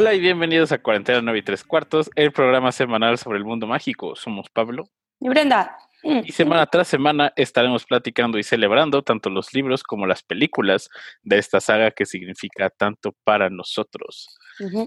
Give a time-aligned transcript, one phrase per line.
[0.00, 3.66] Hola y bienvenidos a Cuarentena 9 y 3 cuartos, el programa semanal sobre el mundo
[3.66, 4.16] mágico.
[4.16, 4.88] Somos Pablo.
[5.20, 5.76] Y Brenda.
[6.02, 10.88] Y semana tras semana estaremos platicando y celebrando tanto los libros como las películas
[11.22, 14.38] de esta saga que significa tanto para nosotros.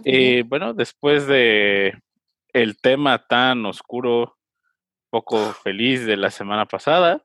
[0.03, 1.93] Eh, bueno, después de
[2.51, 4.35] el tema tan oscuro,
[5.11, 7.23] poco feliz de la semana pasada,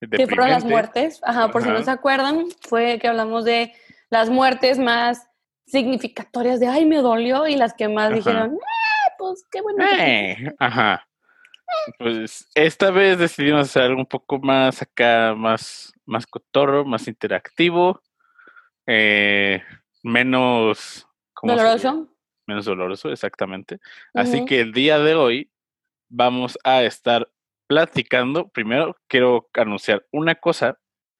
[0.00, 1.20] que fueron las muertes.
[1.22, 3.74] Ajá, por si no se acuerdan, fue que hablamos de
[4.08, 5.28] las muertes más
[5.66, 8.14] significatorias de ay, me dolió, y las que más Ajá.
[8.16, 9.78] dijeron, eh, pues qué bueno.
[9.84, 11.06] que- Eh, ajá.
[11.98, 18.00] Pues esta vez decidimos hacer algo un poco más acá, más, más cotorro, más interactivo,
[18.86, 19.62] eh,
[20.02, 21.06] menos.
[21.42, 22.08] Doloroso.
[22.46, 23.78] Menos doloroso, exactamente.
[24.14, 25.50] Así que el día de hoy
[26.08, 27.28] vamos a estar
[27.66, 28.48] platicando.
[28.48, 30.78] Primero quiero anunciar una cosa,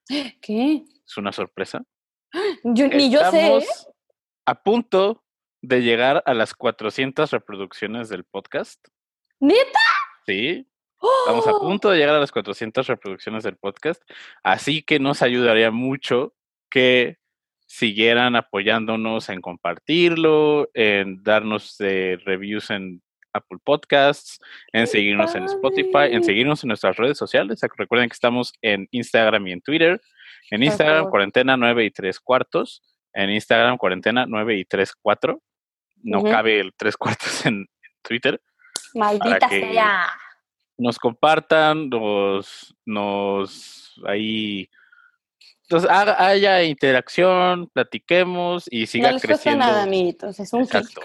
[0.09, 0.85] ¿Qué?
[1.05, 1.83] es una sorpresa.
[2.63, 3.67] Yo, ni yo sé.
[4.47, 5.25] A punto
[5.61, 8.81] de llegar a las 400 reproducciones del podcast.
[9.41, 9.81] ¿Neta?
[10.27, 10.67] Sí,
[11.25, 11.61] Estamos a ¡Oh!
[11.61, 14.03] punto de llegar a las 400 reproducciones del podcast,
[14.43, 16.35] así que nos ayudaría mucho
[16.71, 17.19] que
[17.67, 24.39] siguieran apoyándonos en compartirlo, en darnos eh, reviews en Apple Podcasts,
[24.73, 27.61] en ¡Qué seguirnos en Spotify, en seguirnos en nuestras redes sociales.
[27.77, 30.01] Recuerden que estamos en Instagram y en Twitter.
[30.51, 32.83] En Instagram, cuarentena 9 y 3 cuartos.
[33.19, 35.41] En Instagram, cuarentena 9 y 3 4.
[36.03, 37.67] No cabe el 3 cuartos en
[38.03, 38.41] Twitter
[38.95, 40.07] Maldita que- sea.
[40.79, 44.69] nos compartan, nos, nos ahí,
[45.89, 49.65] haga- haya interacción, platiquemos y siga no les creciendo.
[49.65, 50.39] nada, amiguitos.
[50.39, 51.01] Es un Exacto.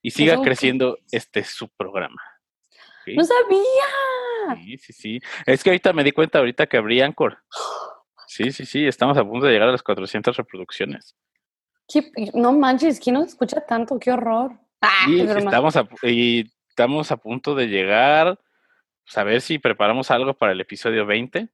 [0.00, 2.22] Y siga creciendo este su programa.
[3.06, 4.62] No sabía.
[4.64, 5.20] Sí, sí, sí.
[5.46, 7.38] Es que ahorita me di cuenta ahorita que abrí Anchor.
[8.28, 11.14] Sí, sí, sí, estamos a punto de llegar a las 400 reproducciones.
[11.92, 13.98] ¿Qué- No manches, ¿quién nos escucha tanto?
[13.98, 14.52] ¡Qué horror!
[14.80, 18.38] Ah, Y estamos a, y estamos a punto de llegar,
[19.04, 21.48] pues, a ver si preparamos algo para el episodio 20.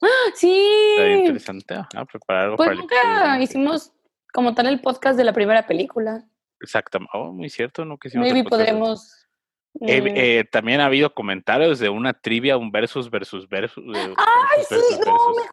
[0.00, 1.20] Estaría Sí.
[1.20, 1.74] interesante
[2.10, 3.44] preparar algo Pues para el episodio nunca 20.
[3.44, 3.92] hicimos
[4.32, 6.24] como tal el podcast de la primera película.
[6.60, 7.10] Exactamente.
[7.14, 8.26] Oh, muy cierto, no quisimos.
[8.30, 9.14] Maybe podremos.
[9.80, 13.84] Eh, mm, eh, también ha habido comentarios de una trivia, un versus versus versus.
[13.92, 14.96] de ¡Ay, versus, sí!
[14.96, 15.50] versus, ¡No, versus.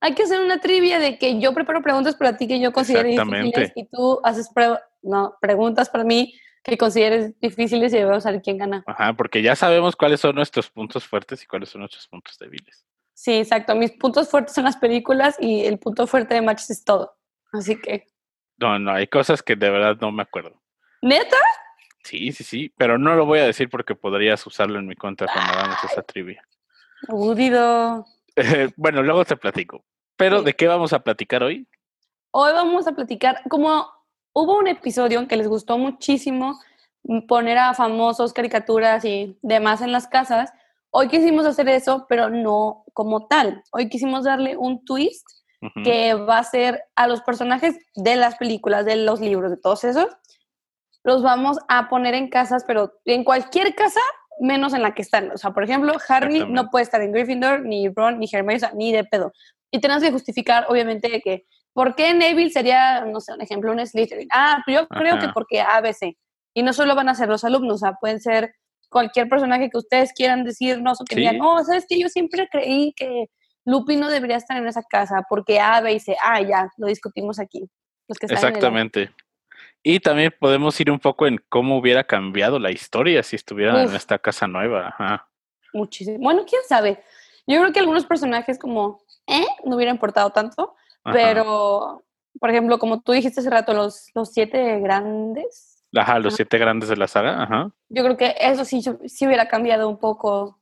[0.00, 3.10] Hay que hacer una trivia de que yo preparo preguntas para ti que yo considere
[3.10, 6.34] difíciles y tú haces pre- no, preguntas para mí
[6.64, 8.84] que consideres difíciles y vamos a ver quién gana.
[8.86, 12.84] Ajá, porque ya sabemos cuáles son nuestros puntos fuertes y cuáles son nuestros puntos débiles.
[13.14, 13.74] Sí, exacto.
[13.74, 17.16] Mis puntos fuertes son las películas y el punto fuerte de Matches es todo.
[17.52, 18.06] Así que,
[18.58, 20.60] No, no, hay cosas que de verdad no me acuerdo.
[21.02, 21.36] ¿neta?
[22.04, 25.26] Sí, sí, sí, pero no lo voy a decir porque podrías usarlo en mi contra
[25.32, 26.44] cuando hagamos esa trivia.
[27.08, 28.06] Abudido.
[28.76, 29.84] Bueno, luego te platico.
[30.16, 30.44] Pero, Sí.
[30.46, 31.66] ¿de qué vamos a platicar hoy?
[32.32, 33.86] Hoy vamos a platicar, como
[34.34, 36.58] hubo un episodio que les gustó muchísimo
[37.28, 40.52] poner a famosos, caricaturas y demás en las casas,
[40.90, 43.62] hoy quisimos hacer eso, pero no como tal.
[43.72, 45.26] Hoy quisimos darle un twist
[45.84, 49.84] que va a ser a los personajes de las películas, de los libros, de todos
[49.84, 50.08] esos,
[51.04, 54.00] los vamos a poner en casas, pero en cualquier casa
[54.40, 55.30] menos en la que están.
[55.30, 58.60] O sea, por ejemplo, Harry no puede estar en Gryffindor, ni Ron, ni Hermione, o
[58.60, 59.32] sea, ni de pedo.
[59.70, 63.72] Y tenemos que justificar, obviamente, de que ¿por qué Neville sería, no sé, un ejemplo,
[63.72, 64.28] un Slytherin?
[64.32, 66.16] Ah, yo creo que porque ABC.
[66.54, 68.54] Y no solo van a ser los alumnos, o sea, pueden ser
[68.90, 71.20] cualquier personaje que ustedes quieran decirnos o que Sí.
[71.22, 71.98] digan, oh, ¿sabes qué?
[71.98, 73.26] Yo siempre creí que
[73.64, 76.14] Lupin no debería estar en esa casa porque A, B y C.
[76.22, 77.70] Ah, ya, lo discutimos aquí.
[78.08, 79.10] Los que están en el- Exactamente.
[79.82, 83.94] Y también podemos ir un poco en cómo hubiera cambiado la historia si estuvieran en
[83.96, 84.88] esta casa nueva.
[84.88, 85.28] Ajá.
[85.72, 86.18] Muchísimo.
[86.20, 87.02] Bueno, quién sabe.
[87.46, 89.44] Yo creo que algunos personajes como, ¿eh?
[89.64, 91.12] No hubiera importado tanto, Ajá.
[91.16, 92.04] pero,
[92.38, 96.36] por ejemplo, como tú dijiste hace rato, los, los siete grandes, Ajá, los Ajá.
[96.36, 97.42] siete grandes de la saga.
[97.42, 97.70] Ajá.
[97.88, 100.58] yo creo que eso sí, sí hubiera cambiado un poco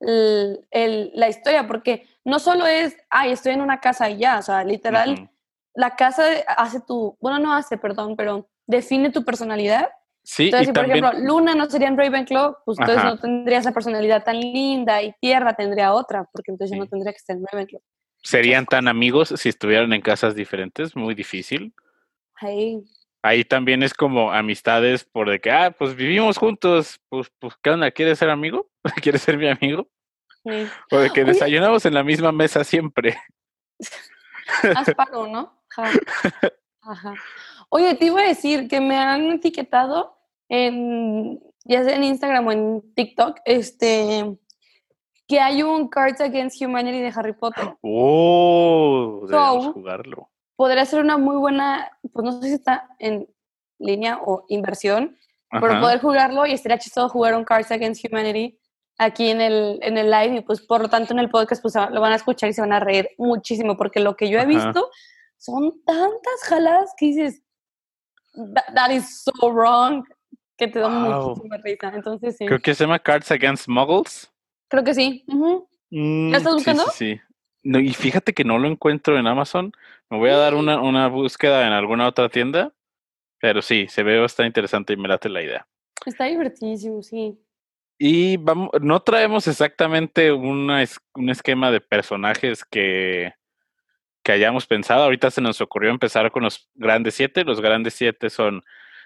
[0.00, 4.38] el- el- la historia, porque no solo es, ay, estoy en una casa y ya,
[4.38, 5.28] o sea, literal.
[5.78, 6.24] La casa
[6.56, 9.88] hace tu, bueno, no hace, perdón, pero define tu personalidad.
[10.24, 13.10] Sí, Entonces, y si por ejemplo Luna no sería en Ravenclaw, pues entonces Ajá.
[13.10, 16.90] no tendría esa personalidad tan linda y Tierra tendría otra, porque entonces ya no Sí.
[16.90, 17.80] tendría que estar en Ravenclaw.
[18.24, 21.72] serían tan amigos si estuvieran en casas diferentes, muy difícil.
[22.40, 22.82] Ay,
[23.22, 27.70] Ahí también es como amistades por de que, ah, pues vivimos juntos, pues, pues ¿qué
[27.70, 27.90] onda?
[27.92, 28.68] ¿Quieres ser amigo?
[29.02, 29.88] ¿Quieres ser mi amigo?
[30.44, 30.68] sí.
[30.90, 31.32] O de que Oye.
[31.32, 33.16] desayunamos en la misma mesa siempre.
[34.76, 35.57] Haz paro, ¿no?
[35.76, 35.90] Ajá.
[36.82, 37.14] Ajá.
[37.68, 40.16] Oye, te iba a decir que me han etiquetado
[40.48, 44.38] en, ya sea en Instagram o en TikTok, este,
[45.26, 47.76] que hay un Cards Against Humanity de Harry Potter.
[47.82, 50.30] Oh, debemos So, jugarlo.
[50.56, 53.28] Podría ser una muy buena, pues no sé si está en
[53.78, 55.16] línea o inversión
[55.60, 58.58] por poder jugarlo y estaría chistoso jugar un Cards Against Humanity
[58.98, 61.74] aquí en el, en el live y pues por lo tanto en el podcast pues
[61.74, 64.46] lo van a escuchar y se van a reír muchísimo porque lo que yo he
[64.46, 64.90] visto
[65.38, 67.42] son tantas jaladas que dices,
[68.74, 70.04] that, is so wrong,
[70.56, 71.92] que te da muchísima risa.
[71.94, 72.46] Entonces sí.
[72.46, 74.30] Creo que se llama Cards Against Muggles.
[74.68, 75.24] Creo que sí.
[75.90, 76.84] ¿La estás buscando?
[76.84, 77.20] Sí, sí, sí.
[77.62, 79.72] No, y fíjate que no lo encuentro en Amazon.
[80.10, 82.72] Me voy a dar una, una búsqueda en alguna otra tienda.
[83.40, 85.66] Pero sí, se ve bastante interesante y me late la idea.
[86.04, 87.38] Está divertidísimo, sí.
[87.98, 90.84] Y vamos, no traemos exactamente una,
[91.14, 93.32] un esquema de personajes que,
[94.28, 95.04] que hayamos pensado.
[95.04, 97.44] Ahorita se nos ocurrió empezar con los grandes siete.
[97.44, 98.62] Los grandes siete son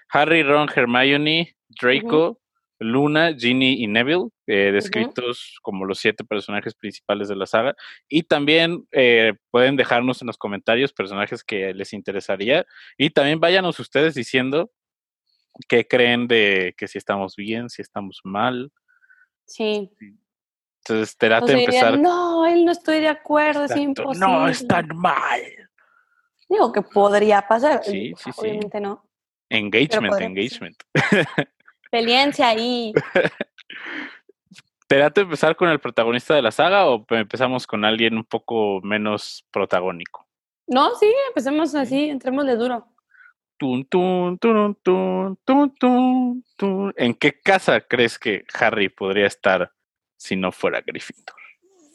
[0.09, 2.41] Harry, Ron, Hermione, Draco,
[2.77, 7.73] Luna, Ginny y Neville, eh, descritos como los siete personajes principales de la saga.
[8.09, 12.65] Y también eh, pueden dejarnos en los comentarios personajes que les interesaría.
[12.97, 14.73] Y también váyanos ustedes diciendo
[15.69, 18.73] qué creen de que si estamos bien, si estamos mal.
[19.45, 19.89] Sí.
[20.85, 21.27] Entonces, de
[21.63, 21.97] empezar.
[21.97, 24.27] no, él no estoy de acuerdo, es imposible.
[24.27, 25.41] No, están mal.
[26.49, 27.81] Digo que podría pasar.
[27.83, 29.05] Sí, sí, Obviamente no.
[29.49, 30.75] Engagement, engagement.
[31.83, 32.91] Experiencia ahí.
[34.87, 39.45] ¿Te empezar con el protagonista de la saga o empezamos con alguien un poco menos
[39.51, 40.27] protagónico?
[40.67, 42.87] No, sí, empecemos así, entremos de duro.
[43.57, 49.71] Tun, tun, tun, tun, tun, tun, ¿En qué casa crees que Harry podría estar
[50.23, 51.35] si no fuera Gryffindor?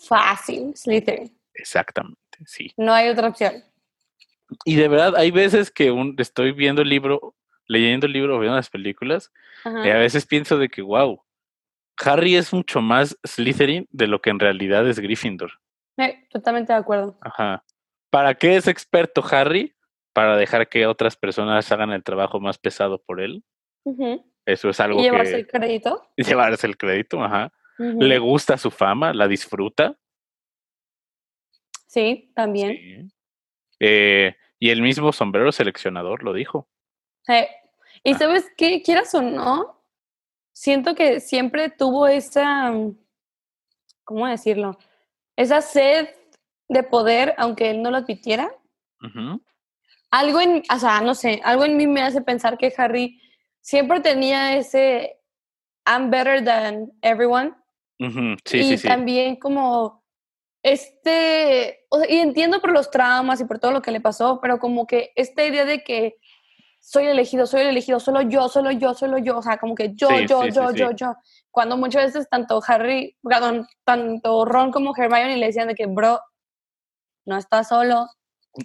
[0.06, 1.36] Fácil, Slytherin.
[1.54, 2.72] Exactamente, sí.
[2.76, 3.64] No hay otra opción.
[4.64, 7.34] Y de verdad, hay veces que un, estoy viendo el libro
[7.68, 9.30] leyendo el libro viendo las películas,
[9.64, 11.22] y a veces pienso de que, wow,
[12.02, 15.52] Harry es mucho más Slytherin de lo que en realidad es Gryffindor.
[16.30, 17.18] totalmente de acuerdo.
[17.20, 17.64] Ajá.
[18.10, 19.74] ¿Para qué es experto Harry?
[20.14, 23.44] Para dejar que otras personas hagan el trabajo más pesado por él.
[24.46, 26.02] Eso es algo ¿Y llevarse el crédito.
[26.16, 27.52] Llevarse el crédito, ajá.
[27.78, 29.96] Le gusta su fama, la disfruta.
[31.86, 33.10] Sí, también.
[33.80, 36.68] Eh, y el mismo sombrero seleccionador lo dijo.
[38.02, 38.18] Y ah.
[38.18, 39.82] sabes qué, quieras o no,
[40.52, 42.72] siento que siempre tuvo esa,
[44.04, 44.78] ¿cómo decirlo?
[45.36, 46.08] Esa sed
[46.68, 48.50] de poder, aunque él no lo admitiera.
[50.10, 53.20] Algo en, o sea, no sé, algo en mí me hace pensar que Harry
[53.60, 55.20] siempre tenía ese
[55.86, 57.54] I'm better than everyone.
[58.44, 60.04] Sí, y también como
[60.62, 64.86] este, y entiendo por los traumas y por todo lo que le pasó, pero como
[64.86, 66.16] que esta idea de que
[66.80, 69.74] soy el elegido, soy el elegido, solo yo, solo yo, solo yo, o sea, como
[69.74, 71.14] que yo, yo, yo, yo, yo.
[71.50, 76.20] Cuando muchas veces tanto Harry, perdón, tanto Ron como Hermione le decían de que, bro,
[77.24, 78.06] no estás solo.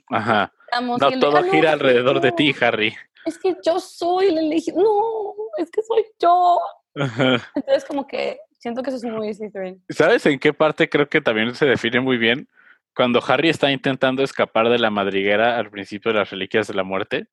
[0.09, 0.51] Ajá.
[0.81, 2.95] no, todo ah, gira alrededor de ti, Harry.
[3.25, 4.81] Es que yo soy el elegido.
[4.81, 6.59] No, es que soy yo.
[6.95, 9.83] Entonces, como que siento que eso es muy Slytherin.
[9.89, 12.47] ¿Sabes en qué parte creo que también se define muy bien?
[12.95, 16.83] Cuando Harry está intentando escapar de la madriguera al principio de las reliquias de la
[16.83, 17.27] muerte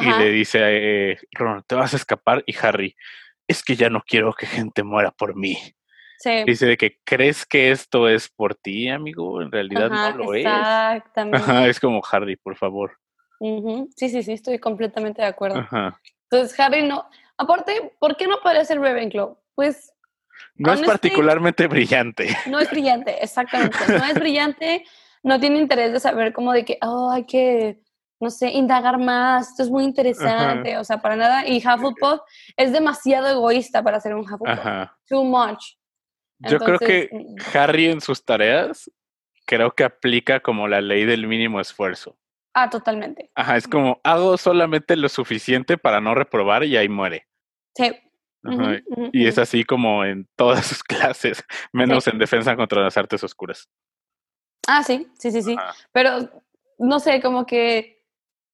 [0.00, 2.94] y le dice a eh, Ron, te vas a escapar y Harry,
[3.48, 5.56] es que ya no quiero que gente muera por mí.
[6.20, 6.44] Sí.
[6.46, 10.46] Dice de que crees que esto es por ti, amigo, en realidad no lo es.
[10.46, 11.68] Exactamente.
[11.68, 12.96] es como Harry, por favor.
[13.96, 15.66] Sí, sí, sí, estoy completamente de acuerdo.
[16.30, 17.08] Entonces, Harry no.
[17.38, 19.36] Aparte, ¿por qué no podría ser Ravenclaw?
[19.56, 19.92] Pues.
[20.56, 22.36] No es particularmente brillante.
[22.46, 23.78] No es brillante, exactamente.
[23.88, 24.84] No es brillante,
[25.22, 27.80] no tiene interés de saber cómo de que, oh, hay que
[28.20, 31.46] no sé, indagar más, esto es muy interesante, o sea, para nada.
[31.46, 32.20] Y Hufflepuff
[32.54, 34.90] es demasiado egoísta para ser un Hufflepuff.
[35.08, 35.76] Too much.
[36.40, 37.10] Yo creo que
[37.54, 38.90] Harry en sus tareas
[39.46, 42.16] creo que aplica como la ley del mínimo esfuerzo.
[42.52, 43.30] Ah, totalmente.
[43.34, 47.26] Ajá, es como hago solamente lo suficiente para no reprobar y ahí muere.
[47.74, 47.90] Sí.
[49.12, 53.68] Y es así como en todas sus clases, menos en defensa contra las artes oscuras.
[54.66, 55.56] Ah, sí, sí, sí, sí.
[55.92, 56.30] Pero
[56.78, 58.04] no sé, como que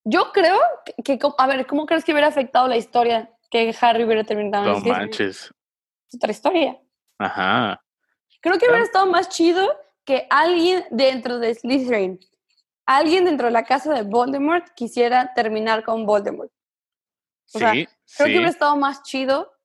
[0.04, 0.58] yo creo
[1.04, 4.80] que, a ver, ¿cómo crees que hubiera afectado la historia que Harry hubiera terminado No
[4.80, 5.52] manches.
[6.08, 6.80] Es otra historia.
[7.18, 7.82] Ajá.
[8.40, 9.68] Creo que hubiera estado más chido
[10.04, 12.20] que alguien dentro de Slytherin,
[12.86, 16.52] alguien dentro de la casa de Voldemort quisiera terminar con Voldemort.
[17.46, 19.55] sí, creo que hubiera estado más chido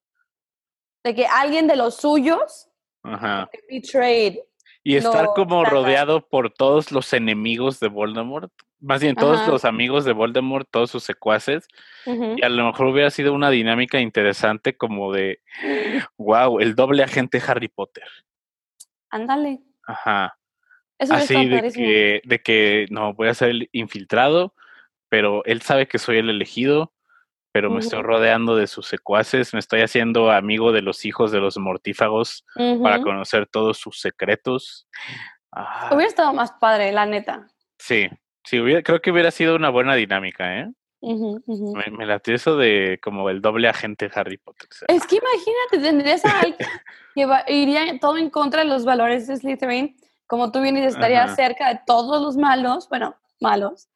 [1.04, 2.70] de que alguien de los suyos
[3.04, 3.50] Ajá.
[3.70, 4.38] betrayed.
[4.84, 10.06] Y estar como rodeado por todos los enemigos de Voldemort más bien todos los amigos
[10.06, 11.68] de Voldemort, todos sus secuaces,
[12.06, 15.40] y a lo mejor hubiera sido una dinámica interesante como de,
[16.18, 18.08] wow, el doble agente Harry Potter.
[19.10, 19.62] Ándale.
[19.86, 20.38] Ajá.
[20.98, 24.56] Así de que, de que, no, voy a ser el infiltrado,
[25.10, 26.92] pero él sabe que soy el elegido,
[27.52, 31.40] pero me estoy rodeando de sus secuaces, me estoy haciendo amigo de los hijos de
[31.40, 32.46] los mortífagos
[32.84, 34.88] para conocer todos sus secretos.
[35.52, 37.48] Ah, Hubiera estado más padre, la neta.
[37.78, 38.08] sí,
[38.46, 40.72] sí, hubiera, creo que hubiera sido una buena dinámica, ¿eh?
[41.02, 44.70] Me, me latió eso de como el doble agente Harry Potter.
[44.72, 46.58] o sea, Es que imagínate, tendrías a alguien
[47.16, 49.98] que va- iría todo en contra de los valores de Slytherin.
[50.28, 51.36] Como tú bien dices, estaría Ajá.
[51.36, 53.90] cerca de todos los malos, bueno, malos.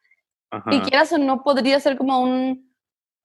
[0.70, 2.65] Y quieras o no, podría ser como un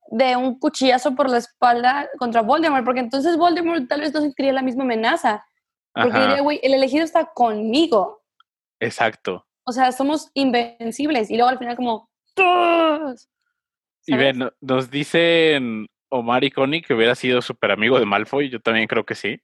[0.09, 4.53] de un cuchillazo por la espalda contra Voldemort, porque entonces Voldemort tal vez no sentiría
[4.53, 5.45] la misma amenaza.
[5.93, 8.21] Porque ajá, diría, güey, el elegido está conmigo.
[8.79, 9.45] exacto.
[9.63, 11.29] O sea, somos invencibles.
[11.29, 12.09] Y luego al final como...
[12.33, 13.29] "Todos",
[14.07, 18.49] Y ven, no- nos dicen Omar y Connie que hubiera sido súper amigo de Malfoy,
[18.49, 19.39] yo también creo que sí.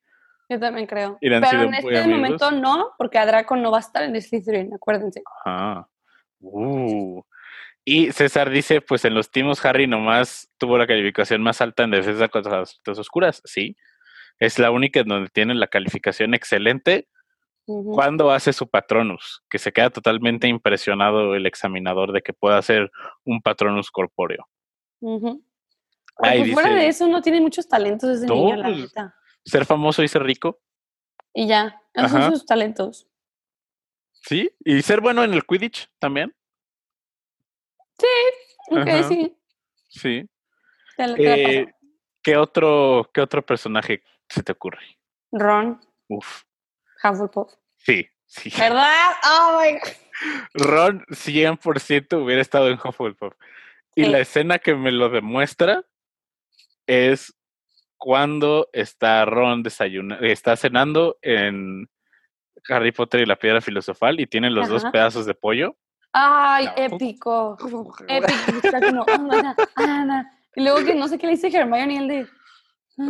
[0.50, 1.18] Yo también creo.
[1.22, 5.22] Pero en este momento no, porque a Draco no va a estar en Slytherin, acuérdense.
[5.46, 5.88] Ajá.
[6.40, 7.22] Uh.
[7.90, 11.92] Y César dice, pues en los timos Harry nomás tuvo la calificación más alta en
[11.92, 13.78] defensa contra las artes oscuras, sí.
[14.40, 17.08] Es la única en donde tiene la calificación excelente
[17.66, 22.92] cuando hace su patronus, que se queda totalmente impresionado el examinador de que pueda hacer
[23.24, 24.50] un patronus corpóreo.
[25.00, 25.40] Pero
[26.18, 29.16] Ahí pues fuera dice, de eso no tiene muchos talentos No, niño, la neta.
[29.46, 30.60] ser famoso y ser rico,
[31.34, 32.22] Y ya, esos Ajá.
[32.24, 33.08] son sus talentos.
[34.12, 36.34] sí, y ser bueno en el Quidditch también,
[38.70, 39.04] Ok, Ajá.
[39.04, 39.36] sí,
[39.88, 40.30] sí.
[40.98, 41.68] te, te Eh.
[42.22, 45.00] ¿qué otro, qué otro personaje se te ocurre?
[45.32, 46.44] Ron, Uf,
[47.04, 47.54] Hufflepuff.
[47.78, 48.50] sí, sí.
[48.58, 49.12] ¿Verdad?
[49.24, 49.92] Oh my God.
[50.54, 53.34] Ron 100% hubiera estado en Hufflepuff.
[53.96, 54.10] Y Sí.
[54.12, 55.84] la escena que me lo demuestra
[56.86, 57.34] es
[57.98, 61.90] cuando está Ron desayunando, está cenando en
[62.70, 65.76] Harry Potter y la piedra filosofal y tienen los dos pedazos de pollo.
[66.20, 67.56] Ay, épico.
[68.08, 68.60] Épico.
[68.64, 70.40] Está como, Ana, Ana.
[70.56, 72.28] Y luego que no sé qué le dice Hermione y el de.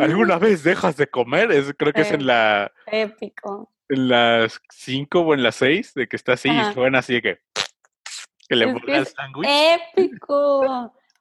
[0.04, 1.50] ¿Alguna vez dejas de comer?
[1.52, 2.16] Es, creo que es Sí.
[2.16, 3.72] en la Épico.
[3.88, 6.72] en las 5 o en las 6 de que está así Ajá.
[6.72, 7.40] y suena así de que
[8.50, 9.48] que le Es el es sándwich.
[9.50, 10.60] Épico.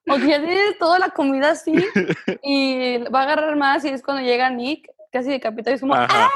[0.08, 1.72] O que ya tienes toda la comida así
[2.42, 5.94] y va a agarrar más y es cuando llega Nick, casi decapitado y es como,
[5.94, 6.08] Ajá.
[6.26, 6.30] ¡ah!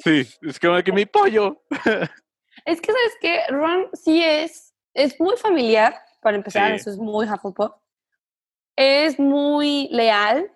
[0.00, 1.62] Sí, es como que mi pollo.
[2.64, 3.40] Es que, ¿sabes qué?
[3.48, 6.76] Ron sí es, es muy familiar, para empezar, Sí.
[6.76, 7.72] eso es muy Hufflepuff.
[8.76, 10.50] Es muy leal,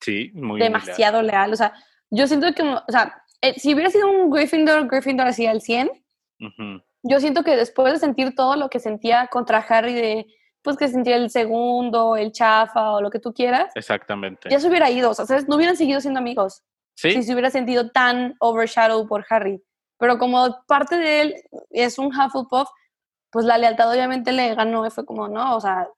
[0.00, 0.72] Sí, muy muy leal.
[0.72, 1.52] demasiado leal.
[1.52, 1.72] O sea,
[2.10, 5.88] yo siento que, o sea, eh, si hubiera sido un Gryffindor, Gryffindor así al 100,
[6.40, 6.82] Ujú.
[7.02, 10.26] yo siento que después de sentir todo lo que sentía contra Harry de,
[10.62, 14.48] pues que sentía el segundo, el chafa o lo que tú quieras, Exactamente.
[14.50, 15.48] ya se hubiera ido, o sea, ¿sabes?
[15.48, 16.62] No hubieran seguido siendo amigos
[16.96, 19.60] Sí, si se hubiera sentido tan overshadowed por Harry.
[19.98, 21.34] Pero como parte de él
[21.70, 22.68] es un Hufflepuff,
[23.30, 25.88] pues la lealtad obviamente le ganó y fue como, no, o sea,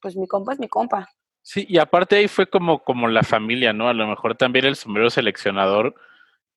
[0.00, 1.08] pues mi compa es mi compa.
[1.42, 3.88] Sí, y aparte ahí fue como, como la familia, ¿no?
[3.88, 5.94] A lo mejor también el sombrero seleccionador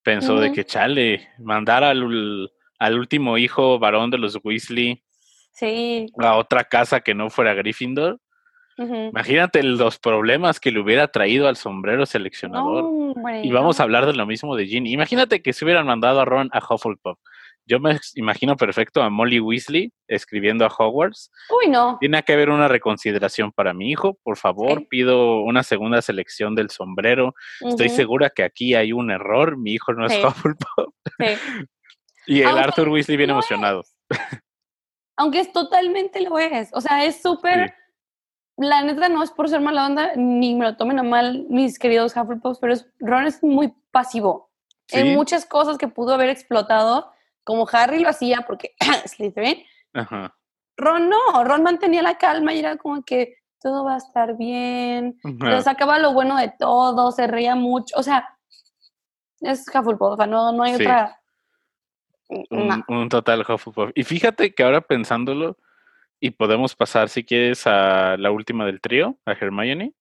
[0.02, 5.02] pensó de que chale, mandar al, al último hijo varón de los Weasley
[5.52, 6.06] Sí.
[6.18, 8.20] a otra casa que no fuera Gryffindor.
[8.78, 13.14] Imagínate los problemas que le hubiera traído al sombrero seleccionador.
[13.42, 14.92] y vamos a hablar de lo mismo de Ginny.
[14.92, 17.18] Imagínate que se hubieran mandado a Ron a Hufflepuff.
[17.68, 21.32] Yo me imagino perfecto a Molly Weasley escribiendo a Hogwarts.
[21.50, 21.96] Uy, no.
[21.98, 24.78] Tiene que haber una reconsideración para mi hijo, por favor.
[24.78, 24.86] Sí.
[24.88, 27.34] Pido una segunda selección del sombrero.
[27.60, 29.56] Estoy segura que aquí hay un error.
[29.56, 30.24] Mi hijo no es.
[30.24, 30.94] Hufflepuff.
[31.18, 31.26] sí.
[32.28, 33.84] Y el Aunque Arthur Weasley bien emocionado.
[35.16, 36.70] Aunque es totalmente lo es.
[36.72, 37.72] O sea, es súper.
[38.56, 41.78] La neta no es por ser mala onda, ni me lo tomen a mal mis
[41.78, 44.50] queridos Hufflepuffs, pero es, Ron es muy pasivo.
[44.88, 45.00] Sí.
[45.00, 47.12] En muchas cosas que pudo haber explotado,
[47.44, 48.74] como Harry lo hacía porque
[49.06, 50.34] Slytherin, Ajá.
[50.76, 55.18] Ron no, Ron mantenía la calma y era como que todo va a estar bien,
[55.40, 55.62] Ajá.
[55.62, 58.28] sacaba lo bueno de todo, se reía mucho, o sea,
[59.40, 60.82] es Hufflepuff, o sea, no, no hay Sí.
[60.82, 61.20] otra...
[62.28, 63.90] Un, un total Hufflepuff.
[63.94, 65.56] Y fíjate que ahora pensándolo,
[66.20, 69.92] y podemos pasar si quieres a la última del trío, a Hermione.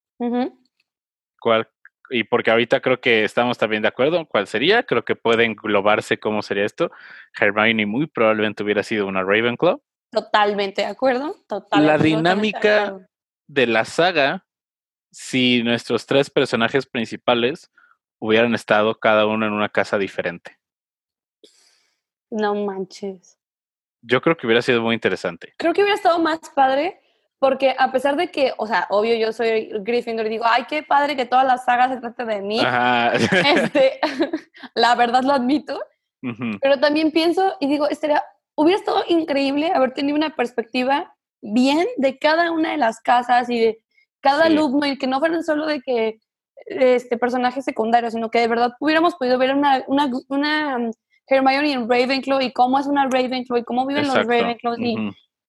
[1.40, 1.70] ¿Cuál?
[2.10, 4.84] Y porque ahorita creo que estamos también de acuerdo, ¿cuál sería?
[4.84, 6.92] Creo que puede englobarse cómo sería esto.
[7.40, 9.82] Hermione muy probablemente hubiera sido una Ravenclaw.
[10.12, 11.92] Totalmente de acuerdo, totalmente.
[11.92, 13.08] La de dinámica acuerdo.
[13.48, 14.46] de la saga,
[15.12, 17.72] si nuestros tres personajes principales
[18.20, 20.58] hubieran estado cada uno en una casa diferente.
[22.30, 23.38] No manches.
[24.08, 25.54] Yo creo que hubiera sido muy interesante.
[25.58, 27.00] Creo que hubiera estado más padre
[27.40, 30.84] porque a pesar de que, o sea, obvio yo soy Gryffindor y digo, ay, qué
[30.84, 32.60] padre que toda la saga se trate de mí.
[32.60, 33.14] Ajá.
[33.74, 34.00] Este,
[34.76, 35.80] la verdad lo admito,
[36.24, 36.58] Ujú.
[36.62, 38.24] pero también pienso y digo, estaría,
[38.56, 43.60] hubiera estado increíble haber tenido una perspectiva bien de cada una de las casas y
[43.60, 43.80] de
[44.22, 44.54] cada Sí.
[44.54, 46.20] alumno y que no fueran solo de que
[46.66, 50.90] este personajes secundarios, sino que de verdad hubiéramos podido ver una, una, una
[51.28, 54.28] Hermione en Ravenclaw y cómo es una Ravenclaw y cómo viven Exacto.
[54.28, 54.96] los Ravenclaws y,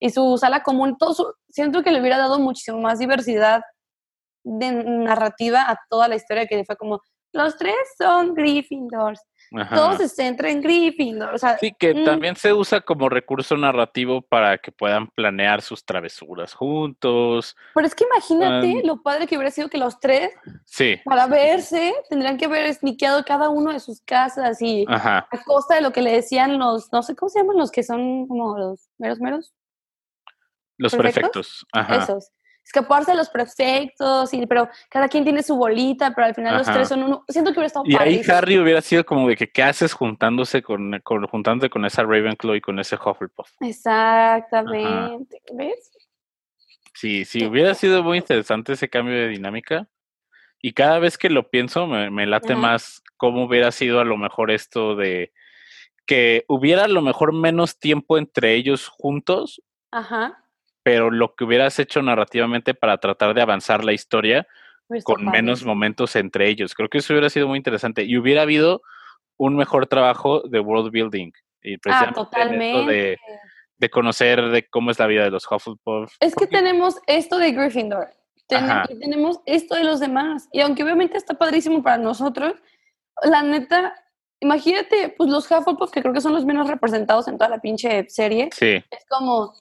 [0.01, 3.63] y su sala común, todo su- siento que le hubiera dado muchísimo más diversidad
[4.45, 7.01] de narrativa a toda la historia que fue como
[7.33, 9.21] los tres son Gryffindors,
[9.55, 9.77] Ajá.
[9.77, 13.57] todo se centra en Gryffindor, o sea, Sí, que mm, también se usa como recurso
[13.57, 17.57] narrativo para que puedan planear sus travesuras juntos.
[17.75, 20.31] pero es que imagínate Um, lo padre que hubiera sido que los tres
[20.65, 21.01] Sí.
[21.05, 25.29] para verse tendrían que haber sniqueado cada uno de sus casas y Ajá.
[25.31, 27.83] a costa de lo que le decían los, no sé cómo se llaman los que
[27.83, 29.53] son como los meros meros,
[30.79, 31.65] Los ¿Prefectos?
[31.65, 31.67] prefectos.
[31.73, 32.03] Ajá.
[32.03, 32.31] esos.
[32.67, 36.67] Escaparse de los prefectos, y, pero cada quien tiene su bolita, pero al final los
[36.67, 36.79] Ajá.
[36.79, 37.25] tres son uno.
[37.29, 38.21] Siento que hubiera estado Y ahí.
[38.29, 42.57] Harry hubiera sido como de que qué haces juntándose con, con juntándote con esa Ravenclaw
[42.57, 43.53] y con ese Hufflepuff.
[43.61, 45.41] Exactamente.
[45.55, 45.93] ¿Ves?
[46.93, 49.87] Sí, sí, hubiera sido muy interesante ese cambio de dinámica.
[50.61, 52.63] Y cada vez que lo pienso, me, me late Ajá.
[52.63, 55.33] más cómo hubiera sido a lo mejor esto de
[56.05, 60.43] que hubiera a lo mejor menos tiempo entre ellos juntos, Ajá.
[60.87, 64.47] Pero lo que hubieras hecho narrativamente para tratar de avanzar la historia
[64.89, 66.75] estado con menos momentos entre ellos.
[66.75, 68.05] Creo que eso hubiera sido muy interesante.
[68.05, 68.83] Y hubiera habido
[69.37, 71.33] un mejor trabajo de world building.
[71.61, 72.93] Y Ah, precisamente en esto totalmente.
[72.93, 73.19] de,
[73.79, 76.15] de conocer de cómo es la vida de los Hufflepuff.
[76.21, 78.07] Es que tenemos esto de Gryffindor.
[78.47, 78.85] ten- Ajá.
[78.89, 80.49] y tenemos esto de los demás.
[80.53, 82.55] Y aunque obviamente está padrísimo para nosotros,
[83.25, 83.93] la neta,
[84.39, 88.09] imagínate, pues los Hufflepuff, que creo que son los menos representados en toda la pinche
[88.09, 89.53] serie, Sí, es como.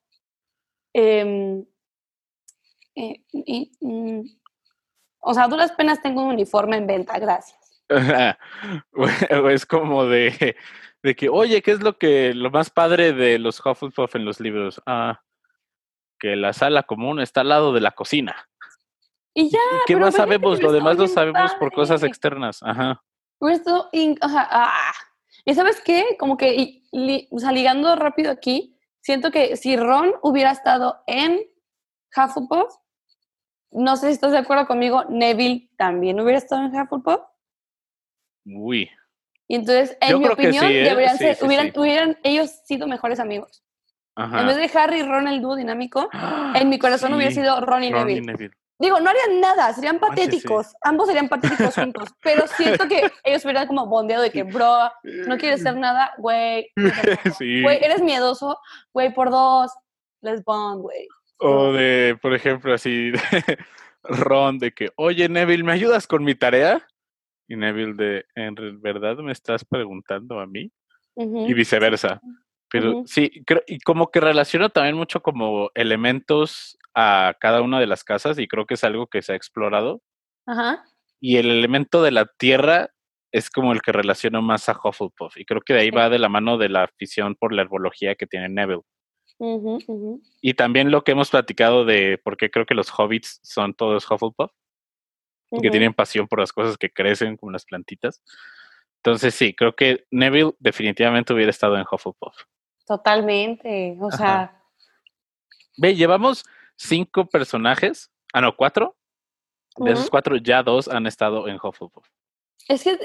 [0.97, 1.65] Em,
[2.95, 4.21] eh, y, mm,
[5.19, 7.59] o sea, a duras penas tengo un uniforme en venta, gracias.
[9.51, 10.55] es como de,
[11.03, 14.39] de que, oye, ¿qué es lo que lo más padre de los Hufflepuff en los
[14.39, 14.81] libros?
[14.85, 15.21] Ah,
[16.17, 18.47] que la sala común está al lado de la cocina.
[19.33, 20.61] Y ya, ¿Y qué más sabemos?
[20.61, 22.63] Lo demás lo sabemos por cosas externas.
[22.63, 23.03] Ajá.
[23.91, 24.93] In- ajá, ah.
[25.43, 28.74] Y sabes qué, como que, y- li- o sea, ligando rápido aquí,
[29.05, 31.39] siento que si Ron hubiera estado en
[32.17, 32.73] Hufflepuff,
[33.69, 37.21] no sé si estás de acuerdo conmigo, Neville también hubiera estado en Hufflepuff.
[38.45, 38.89] Uy.
[39.47, 40.83] Y entonces, en Yo mi opinión, sí, ¿eh?
[40.85, 43.63] deberían Sí, ser, sí, hubieran, hubieran ellos sido mejores amigos.
[44.15, 44.41] Ajá.
[44.41, 46.09] En vez de Harry y Ron, el dúo dinámico,
[46.55, 48.23] en mi corazón hubiera sido Ron y Ron Neville.
[48.23, 48.55] y Neville.
[48.77, 50.01] Digo, no harían nada, serían sí.
[50.01, 50.73] patéticos.
[50.81, 52.09] Ambos serían patéticos juntos.
[52.21, 56.69] Pero siento que ellos hubieran como bondeado de que, bro, no quieres hacer nada, güey.
[56.75, 56.89] no.
[57.37, 57.61] Sí.
[57.61, 58.57] Güey, eres miedoso,
[58.93, 59.71] güey, por dos.
[60.21, 61.07] Let's bond, güey.
[61.37, 63.19] O de, por ejemplo, así, de
[64.03, 66.85] Ron, de que, oye, Neville, ¿me ayudas con mi tarea?
[67.47, 70.71] Y Neville de, ¿en verdad me estás preguntando a mí?
[71.15, 72.19] Y viceversa.
[72.69, 77.87] Pero sí, creo, y como que relaciona también mucho como elementos a cada una de
[77.87, 80.01] las casas y creo que es algo que se ha explorado.
[80.45, 80.83] Ajá.
[81.19, 82.89] Y el elemento de la tierra
[83.31, 85.35] es como el que relaciona más a Hufflepuff.
[85.37, 85.95] Y creo que de ahí Sí.
[85.95, 88.83] va de la mano de la afición por la herbología que tiene Neville.
[90.41, 94.09] Y también lo que hemos platicado de por qué creo que los hobbits son todos
[94.09, 94.51] Hufflepuff,
[95.49, 95.69] que Ujú.
[95.71, 98.23] tienen pasión por las cosas que crecen, como las plantitas.
[99.03, 102.35] Entonces sí, creo que Neville definitivamente hubiera estado en Hufflepuff.
[102.87, 103.97] Totalmente.
[103.99, 104.17] O Ajá.
[104.17, 104.61] sea,
[105.77, 106.45] Ve, llevamos
[106.77, 108.95] cinco personajes, ah no, cuatro.
[109.77, 112.07] De esos cuatro, ya dos han estado en Hufflepuff.
[112.69, 112.97] es que,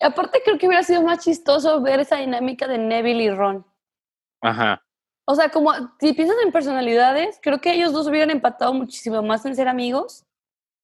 [0.00, 3.66] aparte creo que hubiera sido más chistoso ver esa dinámica de Neville y Ron.
[4.40, 4.84] Ajá,
[5.26, 9.44] O sea, como si piensas en personalidades, creo que ellos dos hubieran empatado muchísimo más
[9.46, 10.24] en ser amigos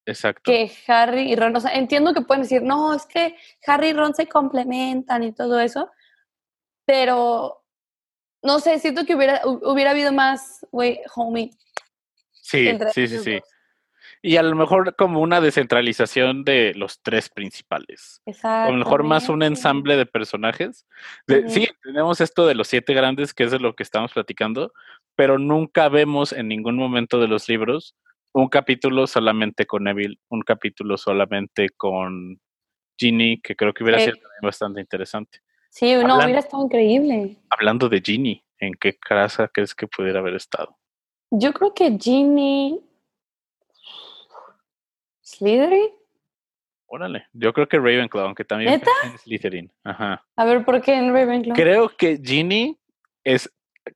[0.07, 0.42] exacto.
[0.50, 1.55] que Harry y Ron.
[1.55, 5.33] O sea, entiendo que pueden decir, no, es que Harry y Ron se complementan y
[5.33, 5.88] todo eso,
[6.87, 7.62] pero
[8.42, 11.50] no sé, siento que hubiera, hu- hubiera habido más, güey, homie.
[12.51, 13.41] Sí, entre sí, sí, sí.
[14.23, 18.21] Y a lo mejor como una descentralización de los tres principales.
[18.27, 20.87] O a lo mejor más un ensamble de personajes.
[21.27, 21.49] De-.
[21.49, 24.73] Sí, tenemos esto de los siete grandes, que es de lo que estamos platicando,
[25.15, 27.95] pero nunca vemos en ningún momento de los libros
[28.33, 32.41] un capítulo solamente con Neville, un capítulo solamente con
[32.99, 34.05] Ginny, que creo que hubiera Sí.
[34.07, 35.41] sido también bastante interesante.
[35.71, 37.37] Sí, no, Hablan- hubiera estado increíble.
[37.49, 40.77] Hablando de Ginny, ¿en qué casa crees que pudiera haber estado?
[41.31, 42.81] Yo creo que Ginny.
[45.23, 45.90] ¿Slytherin?
[46.87, 48.90] Órale, yo creo que Ravenclaw, aunque también ¿Neta?
[49.05, 49.73] en Slytherin.
[49.85, 50.27] Ajá.
[50.35, 51.55] A ver, ¿por qué en Ravenclaw?
[51.55, 52.77] Creo que Ginny
[53.23, 53.49] es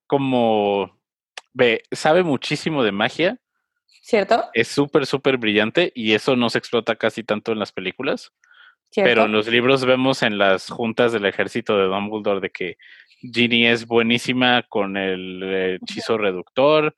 [0.06, 0.96] como,
[1.52, 3.38] ve, sabe muchísimo de magia,
[4.00, 4.44] ¿Cierto?
[4.52, 8.32] es súper, súper brillante y eso no se explota casi tanto en las películas,
[8.90, 9.08] ¿Cierto?
[9.08, 12.76] pero en los libros vemos en las juntas del ejército de Dumbledore de que
[13.20, 16.94] Ginny es buenísima con el eh, hechizo reductor,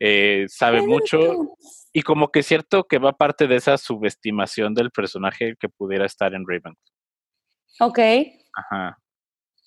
[0.00, 1.56] eh, sabe mucho
[1.92, 6.04] Y como que es cierto que va parte de esa subestimación del personaje que pudiera
[6.04, 6.74] estar en Ravenclaw.
[7.80, 7.98] Ok.
[8.54, 8.98] Ajá.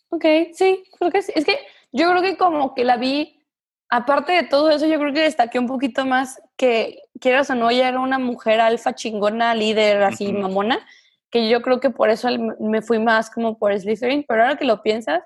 [0.10, 1.32] Ok, sí, creo que sí.
[1.36, 1.58] Es que
[1.92, 3.46] yo creo que como que la vi,
[3.90, 7.70] aparte de todo eso, yo creo que destaqué un poquito más que, quieras o no,
[7.70, 10.80] ella era una mujer alfa chingona, líder, así, mamona,
[11.30, 12.28] que yo creo que por eso
[12.60, 15.22] me fui más como por Slytherin, pero ahora que lo piensas,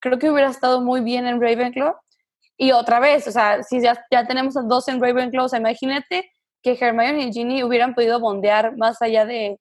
[0.00, 1.94] creo que hubiera estado muy bien en Ravenclaw.
[2.56, 5.58] Y otra vez, o sea, si ya, ya tenemos a dos en Ravenclaw, o sea,
[5.58, 6.30] imagínate
[6.62, 9.58] que Hermione y Ginny hubieran podido bondear más allá de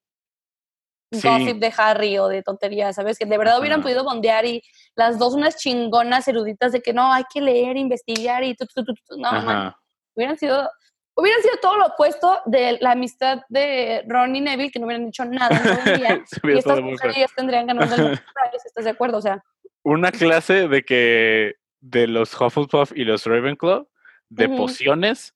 [1.14, 1.28] Sí.
[1.28, 3.18] gossip de Harry o de tonterías, ¿sabes?
[3.20, 3.84] Que de verdad hubieran Ajá.
[3.84, 4.64] podido bondear y
[4.96, 8.84] las dos unas chingonas eruditas de que no, hay que leer, investigar y tu, tu,
[8.84, 9.78] tu, tu, no, Ajá.
[10.16, 10.70] hubieran sido
[11.16, 15.08] hubieran sido todo lo opuesto de la amistad de Ron y Neville que no hubieran
[15.08, 18.20] hecho nada todo día y estas mujeres tendrían ganando el
[18.66, 19.20] ¿estás de acuerdo?
[19.20, 19.44] O sea,
[19.84, 21.54] Una clase de que
[21.84, 23.88] de los Hufflepuff y los Ravenclaw
[24.30, 25.36] de pociones.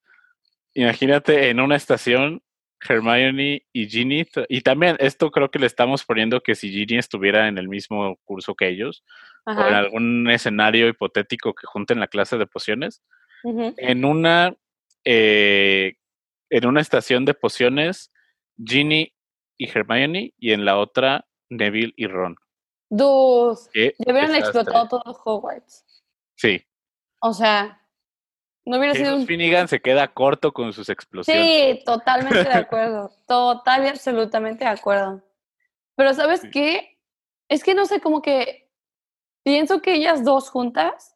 [0.73, 2.41] Imagínate en una estación
[2.87, 7.47] Hermione y Ginny y también esto creo que le estamos poniendo que si Ginny estuviera
[7.47, 9.03] en el mismo curso que ellos
[9.45, 13.01] o en algún escenario hipotético que junten la clase de pociones
[13.43, 14.55] en una
[15.03, 15.95] eh,
[16.49, 18.11] en una estación de pociones
[18.63, 19.13] Ginny
[19.57, 22.35] y Hermione y en la otra Neville y Ron.
[22.89, 25.86] Dude, ya hubieran explotado todo Hogwarts.
[26.37, 26.63] Sí.
[27.19, 27.81] O sea,
[28.65, 31.45] no hubiera sido un Finnegan se queda corto con sus explosiones.
[31.45, 33.11] Sí, totalmente de acuerdo.
[33.27, 35.23] Total y absolutamente de acuerdo.
[35.95, 36.49] Pero ¿sabes Sí.
[36.51, 36.99] qué?
[37.49, 38.69] Es que no sé, como que
[39.43, 41.15] pienso que ellas dos juntas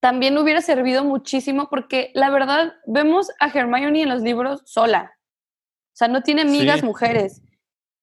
[0.00, 5.16] también hubiera servido muchísimo porque la verdad vemos a Hermione en los libros sola.
[5.94, 6.86] O sea, no tiene amigas Sí.
[6.86, 7.42] mujeres.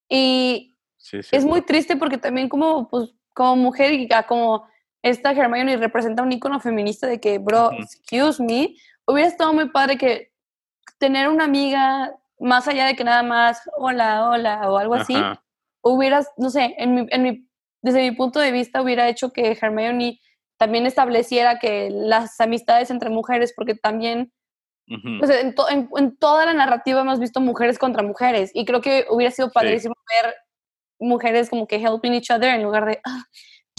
[0.10, 4.68] Y Sí, es muy triste porque también como, pues, como mujer y ya como
[5.04, 7.78] esta Hermione representa un icono feminista de que, bro, Ujú.
[7.82, 10.32] excuse me, hubiera estado muy padre que
[11.00, 15.14] tener una amiga más allá de que nada más, hola, hola, o algo así,
[15.84, 17.48] hubieras, no sé, en mi, en mi,
[17.82, 20.20] desde mi punto de vista hubiera hecho que Hermione
[20.58, 24.32] también estableciera que las amistades entre mujeres, porque también
[24.88, 25.20] Ujú.
[25.20, 28.82] pues en, to- en- en toda la narrativa hemos visto mujeres contra mujeres y creo
[28.82, 30.36] que hubiera sido padrísimo ver
[31.00, 33.24] mujeres como que helping each other en lugar de "Ah,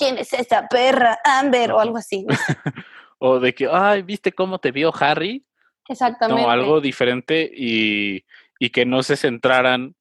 [0.03, 1.19] ¿quién es esta perra?
[1.25, 2.25] Amber o algo así.
[2.25, 2.35] no.
[3.25, 5.47] O de que, ay, ¿viste cómo te vio Harry?
[5.87, 6.43] Exactamente.
[6.43, 8.25] No, algo diferente y,
[8.59, 9.95] y que no se centraran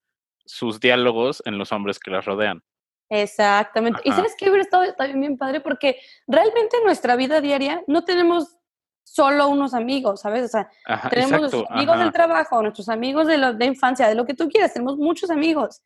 [0.44, 2.64] sus diálogos en los hombres que las rodean.
[3.12, 4.02] Exactamente.
[4.06, 8.04] Y sabes qué hubiera estado también bien padre porque realmente en nuestra vida diaria no
[8.06, 8.58] tenemos
[9.04, 10.46] solo unos amigos, ¿sabes?
[10.46, 11.58] O sea, Ajá, tenemos exacto.
[11.58, 12.04] nuestros amigos ajá.
[12.06, 15.30] del trabajo, nuestros amigos de, lo- de infancia, de lo que tú quieras, tenemos muchos
[15.30, 15.84] amigos.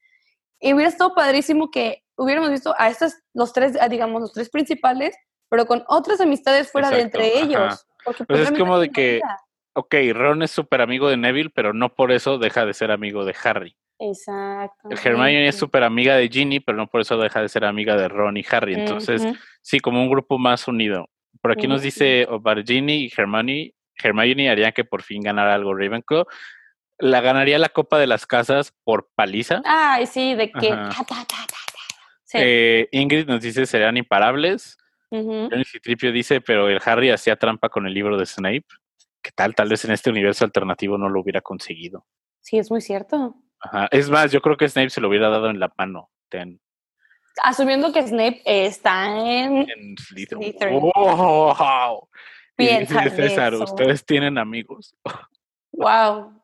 [0.62, 4.50] Y hubiera estado padrísimo que hubiéramos visto a estos, los tres, a, digamos, los tres
[4.50, 5.16] principales,
[5.50, 7.40] pero con otras amistades fuera de entre ajá.
[7.40, 7.88] ellos.
[8.04, 9.40] Porque Pues es como de que- vida.
[9.78, 13.26] Ok, Ron es súper amigo de Neville, pero no por eso deja de ser amigo
[13.26, 13.76] de Harry.
[14.00, 14.90] Exacto.
[14.90, 18.08] Hermione es súper amiga de Ginny, pero no por eso deja de ser amiga de
[18.08, 18.74] Ron y Harry.
[18.74, 19.26] Entonces,
[19.62, 21.10] sí, como un grupo más unido.
[21.42, 22.28] Por aquí nos dice
[22.66, 26.26] Ginny y Hermione, Hermione harían que por fin ganara algo Ravenclaw.
[26.98, 29.62] La ganaría la Copa de las Casas por paliza.
[29.66, 30.70] Ay, sí, de que...
[30.70, 31.36] Ta, ta, ta.
[32.36, 32.42] Sí.
[32.44, 34.78] Eh, Ingrid nos dice serían imparables.
[35.10, 38.66] Johnny Citripio dice, pero el Harry hacía trampa con el libro de Snape.
[39.22, 39.56] ¿Qué tal?
[39.56, 42.06] Tal vez en este universo alternativo no lo hubiera conseguido.
[42.42, 43.36] Sí, es muy cierto.
[43.62, 43.88] Ajá.
[43.92, 46.12] Es más, yo creo que Snape se lo hubiera dado en la mano.
[46.30, 46.60] Ten,
[47.44, 49.70] Asumiendo que Snape está en...
[49.70, 50.80] en Slytherin.
[50.80, 52.08] ¡Wow!
[52.56, 53.64] Piensa dice César, eso.
[53.64, 54.96] ustedes tienen amigos.
[55.74, 56.42] Wow.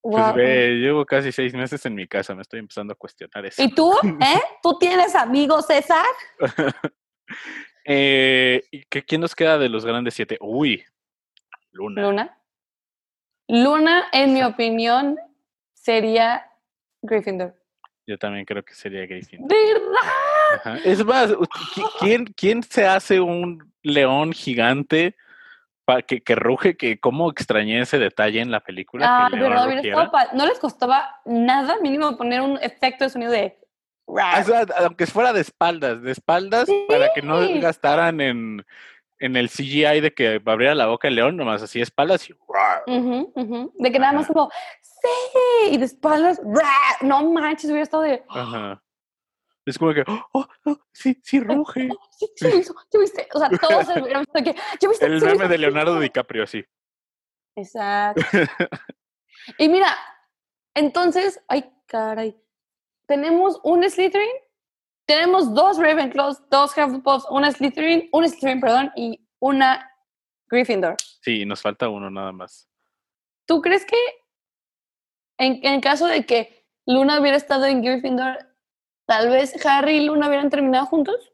[0.00, 3.62] Pues ve, llevo casi seis meses en mi casa, me estoy empezando a cuestionar eso.
[3.62, 3.92] ¿Y tú?
[4.20, 4.40] ¿Eh?
[4.62, 6.06] ¿Tú tienes amigos, César?
[7.90, 10.36] Eh, ¿y qué, ¿Quién nos queda de los grandes siete?
[10.42, 10.84] Uy,
[11.70, 12.02] Luna.
[12.02, 12.38] Luna.
[13.48, 15.16] Luna, en mi opinión,
[15.72, 16.50] sería
[17.00, 17.54] Gryffindor.
[18.06, 19.48] Yo también creo que sería Gryffindor.
[19.48, 20.12] ¿Verdad?
[20.56, 20.78] Ajá.
[20.84, 21.34] Es más,
[21.98, 25.16] ¿quién, ¿quién se hace un león gigante
[26.06, 26.76] que, que ruge?
[26.76, 29.06] Que cómo extrañé ese detalle en la película.
[29.08, 29.38] Ah, que
[30.34, 33.58] No les costaba nada mínimo poner un efecto de sonido de...
[34.06, 38.64] O sea, aunque fuera de espaldas, de espaldas, para que no gastaran en,
[39.18, 42.34] en el CGI de que abriera la boca el león, nomás así espaldas y.
[42.86, 46.40] De que nada más como, sí, y de espaldas,
[47.02, 48.82] no manches, hubiera estado de, Ajá.
[49.68, 51.88] Es como que, oh, oh, sí, sí ruge.
[51.92, 52.46] "Oh, sí, sí
[52.92, 53.28] ¿ya viste?
[53.34, 55.06] O sea, todos se hubieran visto que, ¿ya viste?
[55.06, 56.00] El Sí meme de sí Leonardo hizo".
[56.00, 56.64] DiCaprio, así.
[57.56, 58.22] Exacto.
[59.56, 59.96] Y mira,
[60.74, 62.36] entonces, ay, caray,
[63.06, 64.28] tenemos un Slytherin,
[65.06, 69.90] tenemos dos Ravenclaws, dos Hufflepuffs, una Slytherin, un Slytherin, perdón, y una
[70.48, 70.96] Gryffindor.
[71.22, 72.68] Sí, nos falta uno nada más.
[73.46, 73.96] ¿Tú crees que
[75.38, 78.47] en, en caso de que Luna hubiera estado en Gryffindor,
[79.08, 81.32] tal vez Harry y Luna hubieran terminado juntos.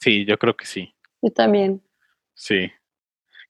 [0.00, 0.92] Sí, yo creo que sí.
[1.22, 1.80] Yo también.
[2.34, 2.70] Sí.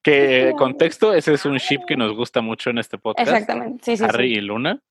[0.03, 3.27] Que contexto, ese es un ship que nos gusta mucho en este podcast.
[3.29, 3.85] Exactamente.
[3.85, 4.39] Sí, sí, Harry sí.
[4.39, 4.83] y Luna.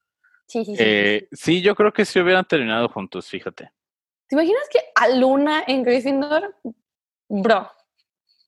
[0.47, 3.71] Sí, sí, sí, sí, Eh, sí, yo creo que sí hubieran terminado juntos, fíjate.
[4.27, 6.55] ¿Te imaginas que a Luna en Gryffindor,
[7.27, 7.71] bro,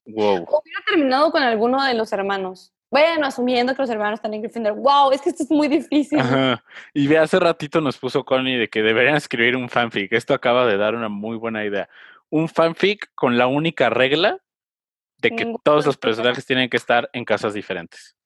[0.06, 0.34] Wow.
[0.38, 2.71] hubiera terminado con alguno de los hermanos?
[2.92, 4.74] Bueno, asumiendo que los hermanos están en Gryffindor.
[4.74, 6.20] Wow, es que esto es muy difícil.
[6.20, 6.62] Ajá.
[6.94, 10.12] Y ve, hace ratito nos puso Connie de que deberían escribir un fanfic.
[10.12, 11.88] Esto acaba de dar una muy buena idea.
[12.30, 14.40] Un fanfic con la única regla
[15.20, 18.18] de que todos los personajes tienen que estar en casas diferentes.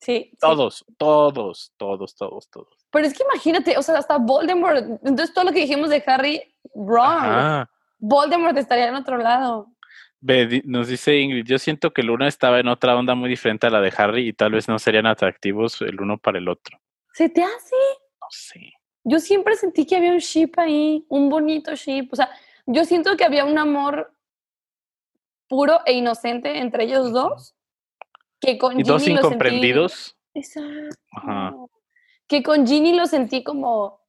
[0.00, 0.38] Sí, sí.
[0.40, 2.86] Todos, todos, todos, todos, todos.
[2.90, 4.78] Pero es que imagínate, o sea, hasta Voldemort.
[5.04, 6.42] Entonces todo lo que dijimos de Harry,
[6.74, 7.22] wrong.
[7.22, 7.70] Ajá.
[7.98, 9.68] Voldemort estaría en otro lado.
[10.64, 13.80] Nos dice Ingrid, yo siento que Luna estaba en otra onda muy diferente a la
[13.80, 16.78] de Harry y tal vez no serían atractivos el uno para el otro.
[17.12, 17.76] ¿Se te hace?
[18.20, 18.72] No sé.
[19.04, 22.08] Yo siempre sentí que había un ship ahí, un bonito ship.
[22.10, 22.28] O sea,
[22.66, 24.12] yo siento que había un amor
[25.48, 27.54] puro e inocente entre ellos dos.
[28.40, 30.16] Que con Y dos Ginny lo sentí- incomprendidos.
[30.34, 30.96] Exacto.
[31.12, 31.54] Ajá.
[32.26, 34.00] Que con Ginny lo sentí como.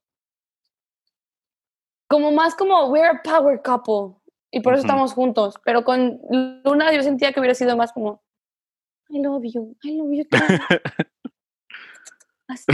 [2.08, 4.16] Como más como, we're a power couple.
[4.50, 5.56] Y por eso estamos juntos.
[5.64, 6.20] Pero con
[6.64, 8.22] Luna yo sentía que hubiera sido más como,
[9.08, 10.38] I love you, I love you too.
[12.48, 12.64] Así,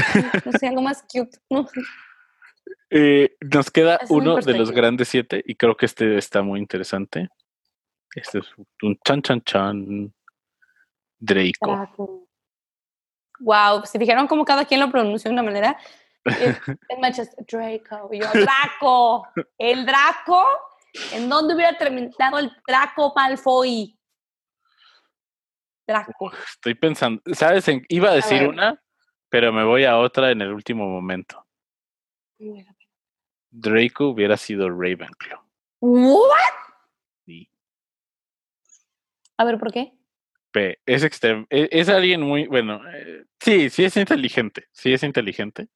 [0.44, 1.38] no sé, algo más cute.
[1.50, 1.66] No.
[2.90, 7.28] Eh, nos queda uno de los grandes siete y creo que este está muy interesante.
[8.14, 8.46] Este es
[8.82, 10.14] un chan chan chan.
[11.18, 11.76] Draco.
[11.76, 12.28] Draco.
[13.40, 15.76] Wow, ¿se fijaron cómo cada quien lo pronunció de una manera?
[16.24, 16.56] Es,
[16.88, 18.10] es Manchester, Draco.
[18.10, 19.28] Yo, Draco.
[19.58, 20.42] El Draco.
[21.12, 23.98] ¿En dónde hubiera terminado el Draco Malfoy?
[25.86, 26.32] Draco.
[26.46, 27.66] Estoy pensando, ¿sabes?
[27.88, 28.80] Iba a decir una,
[29.28, 31.44] pero me voy a otra en el último momento.
[33.50, 35.40] Draco hubiera sido Ravenclaw.
[35.80, 36.30] ¿What?
[37.26, 37.50] Sí.
[39.36, 39.92] A ver, ¿por qué?
[40.86, 45.68] Es, extrem- e- es alguien muy, bueno, eh, sí, sí es inteligente, sí es inteligente.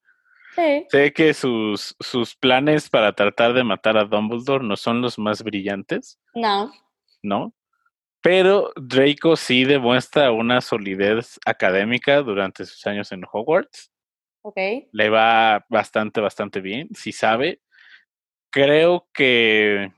[0.58, 0.86] Sí.
[0.90, 5.42] Sé que sus, sus planes para tratar de matar a Dumbledore no son los más
[5.44, 6.72] brillantes, No.
[7.22, 7.54] ¿no?
[8.20, 13.92] Pero Draco sí demuestra una solidez académica durante sus años en Hogwarts.
[14.42, 14.56] Ok.
[14.90, 17.60] Le va bastante, bastante bien, sí sabe.
[18.50, 19.92] Creo que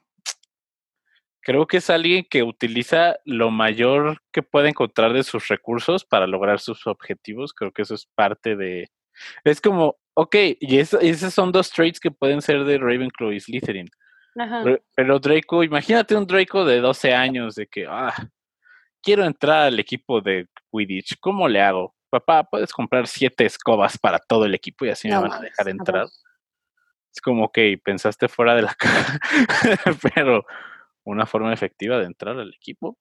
[1.42, 6.27] creo que es alguien que utiliza lo mayor que puede encontrar de sus recursos para
[6.27, 7.55] lograr sus objetivos.
[7.55, 8.90] Creo que eso es parte de.
[9.44, 13.40] Es como, ok, y eso- esos son dos traits que pueden ser de Ravenclaw y
[13.40, 13.88] Slytherin.
[14.38, 14.61] Ajá.
[14.64, 18.14] Pero, pero Draco, imagínate un Draco de 12 años de que, ah,
[19.03, 21.94] quiero entrar al equipo de Quidditch, ¿cómo le hago?
[22.11, 25.40] Papá, puedes comprar siete escobas para todo el equipo y así No me van a
[25.40, 26.07] dejar entrar.
[27.12, 29.18] Es como, ok, pensaste fuera de la caja,
[30.14, 30.44] pero
[31.05, 32.99] una forma efectiva de entrar al equipo.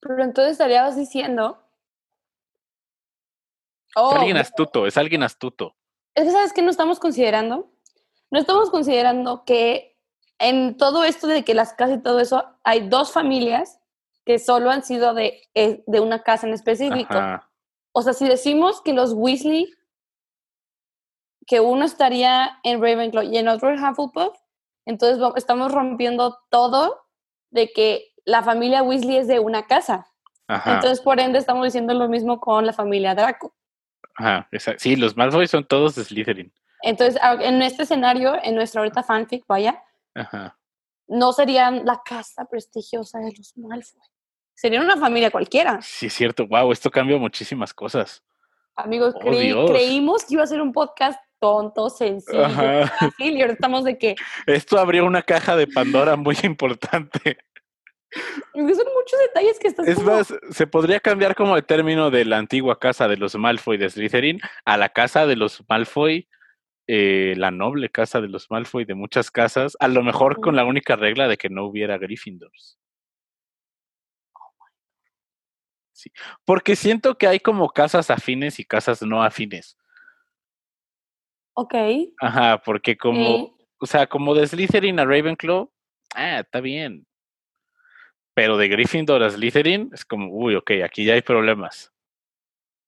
[0.00, 1.62] Pero entonces estarías diciendo.
[3.96, 5.76] Oh, es alguien bu- astuto, es alguien astuto.
[6.20, 7.70] Es que, ¿sabes qué no estamos considerando?
[8.30, 9.96] No estamos considerando que
[10.38, 13.80] en todo esto de que las casas y todo eso, hay dos familias
[14.26, 17.14] que solo han sido de, eh, de una casa en específico.
[17.14, 17.50] Ajá.
[17.92, 19.72] O sea, si decimos que los Weasley,
[21.46, 24.36] que uno estaría en Ravenclaw y en otro en Hufflepuff,
[24.84, 27.00] entonces estamos rompiendo todo
[27.50, 30.06] de que la familia Weasley es de una casa.
[30.48, 30.74] Ajá.
[30.74, 33.54] Entonces, por ende, estamos diciendo lo mismo con la familia Draco.
[34.20, 36.52] Ajá, Sí, los Malfoy son todos de Slytherin.
[36.82, 39.82] Entonces, a- en este escenario, en nuestra ahorita fanfic, vaya,
[40.14, 40.58] Ajá.
[41.08, 44.00] no serían la casa prestigiosa de los Malfoy.
[44.54, 45.80] Serían una familia cualquiera.
[45.82, 46.46] Sí, es cierto.
[46.46, 48.22] Wow, esto cambia muchísimas cosas.
[48.76, 52.86] Amigos, Oh, creí- creímos que iba a ser un podcast tonto, sencillo, Ajá.
[52.98, 54.14] fácil, y ahora estamos de que
[54.46, 57.38] Esto abrió una caja de Pandora muy importante.
[58.54, 62.24] Son muchos detalles que estás Es como- más, se podría cambiar como el término de
[62.24, 66.28] la antigua casa de los Malfoy de Slytherin a la casa de los Malfoy,
[66.88, 70.64] eh, la noble casa de los Malfoy de muchas casas, a lo mejor con la
[70.64, 72.78] única regla de que no hubiera Gryffindors.
[75.92, 76.10] Sí,
[76.46, 79.76] porque siento que hay como casas afines y casas no afines.
[81.54, 81.74] Ok.
[82.20, 83.66] Ajá, porque como, Sí.
[83.80, 85.70] o sea, como de Slytherin a Ravenclaw,
[86.14, 87.06] ah, está bien.
[88.40, 91.92] Pero de Gryffindor a Slytherin es como, uy, ok, aquí ya hay problemas.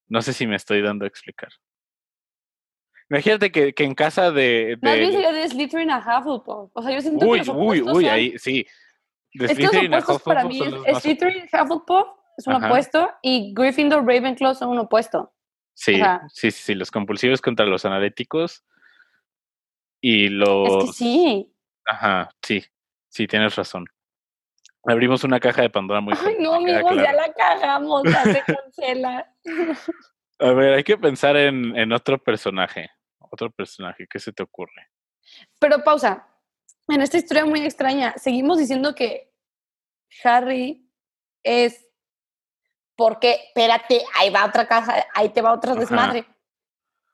[0.09, 1.51] No sé si me estoy dando a explicar.
[3.11, 4.79] Imagínate que, que en casa de...
[4.81, 6.71] De sería de Slytherin a Hufflepuff.
[6.73, 8.67] O sea, yo siento uy, que los uy, opuestos uy, son- ahí sí.
[9.35, 12.55] De Es que los Slytherin a opuestos para mí es más Slytherin Hufflepuff es un
[12.55, 12.67] Ajá.
[12.69, 15.35] opuesto y Gryffindor Ravenclaw son un opuesto.
[15.75, 18.65] Sí, sea- sí, sí, sí, los compulsivos contra los analíticos
[20.01, 20.67] y los...
[20.67, 21.55] Es que sí.
[21.85, 22.65] Ajá, sí,
[23.11, 23.85] sí, tienes razón.
[24.85, 29.33] Abrimos una caja de Pandora muy Ay, no, amigos, ya la cagamos, ya se cancela.
[30.41, 32.91] A ver, hay que pensar en, en otro personaje.
[33.19, 34.91] Otro personaje, ¿qué se te ocurre?
[35.61, 36.27] Pero pausa.
[36.89, 39.33] En esta historia muy extraña, seguimos diciendo que
[40.25, 40.85] Harry
[41.45, 41.87] es.
[42.97, 45.81] Porque, espérate, ahí va otra caja, ahí te va otro Ajá.
[45.81, 46.27] desmadre.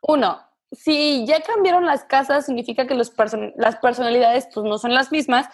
[0.01, 4.93] Uno, si ya cambiaron las casas, significa que los person- las personalidades pues, no son
[4.95, 5.49] las mismas,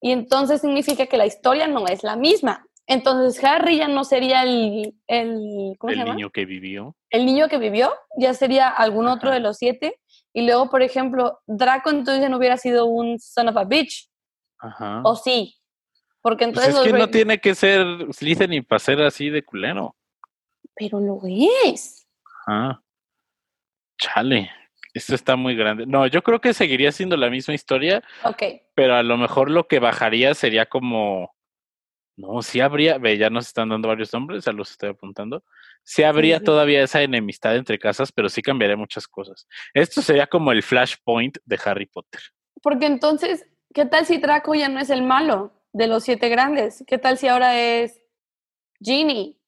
[0.00, 2.64] y entonces significa que la historia no es la misma.
[2.86, 6.96] Entonces Harry ya no sería el, el ¿cómo se El niño que vivió.
[7.10, 10.00] el niño que vivió ya sería algún otro de los siete.
[10.32, 14.08] Y luego, por ejemplo, Draco entonces ya no hubiera sido un son of a bitch.
[14.58, 15.02] Ajá.
[15.04, 15.56] O sí.
[16.20, 16.68] Porque Pues entonces.
[16.70, 19.94] es los que no tiene que ser Slytherin para ser así de culero.
[20.74, 21.20] Pero lo
[21.64, 22.06] es.
[22.46, 22.82] Ajá.
[23.98, 24.50] Chale,
[24.94, 25.86] esto está muy grande.
[25.86, 28.42] No, yo creo que seguiría siendo la misma historia, Ok.
[28.74, 31.34] pero a lo mejor lo que bajaría sería como.
[32.16, 32.98] No, sí habría.
[32.98, 35.42] Ve, ya nos están dando varios nombres, ya los estoy apuntando.
[35.84, 36.44] Sí habría sí.
[36.44, 39.46] todavía esa enemistad entre casas, pero sí cambiaría muchas cosas.
[39.72, 42.20] Esto sería como el flashpoint de Harry Potter.
[42.62, 46.84] Porque entonces, ¿qué tal si Draco ya no es el malo de los siete grandes?
[46.86, 47.98] ¿Qué tal si ahora es
[48.82, 49.38] Ginny?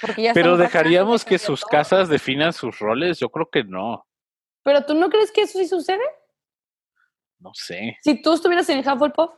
[0.00, 1.70] Porque ya Pero dejaríamos que sus todo.
[1.70, 3.18] casas definan sus roles.
[3.18, 4.06] Yo creo que no.
[4.62, 6.04] Pero tú no crees que eso sí sucede?
[7.38, 7.98] No sé.
[8.02, 9.30] Si tú estuvieras en Hufflepuff,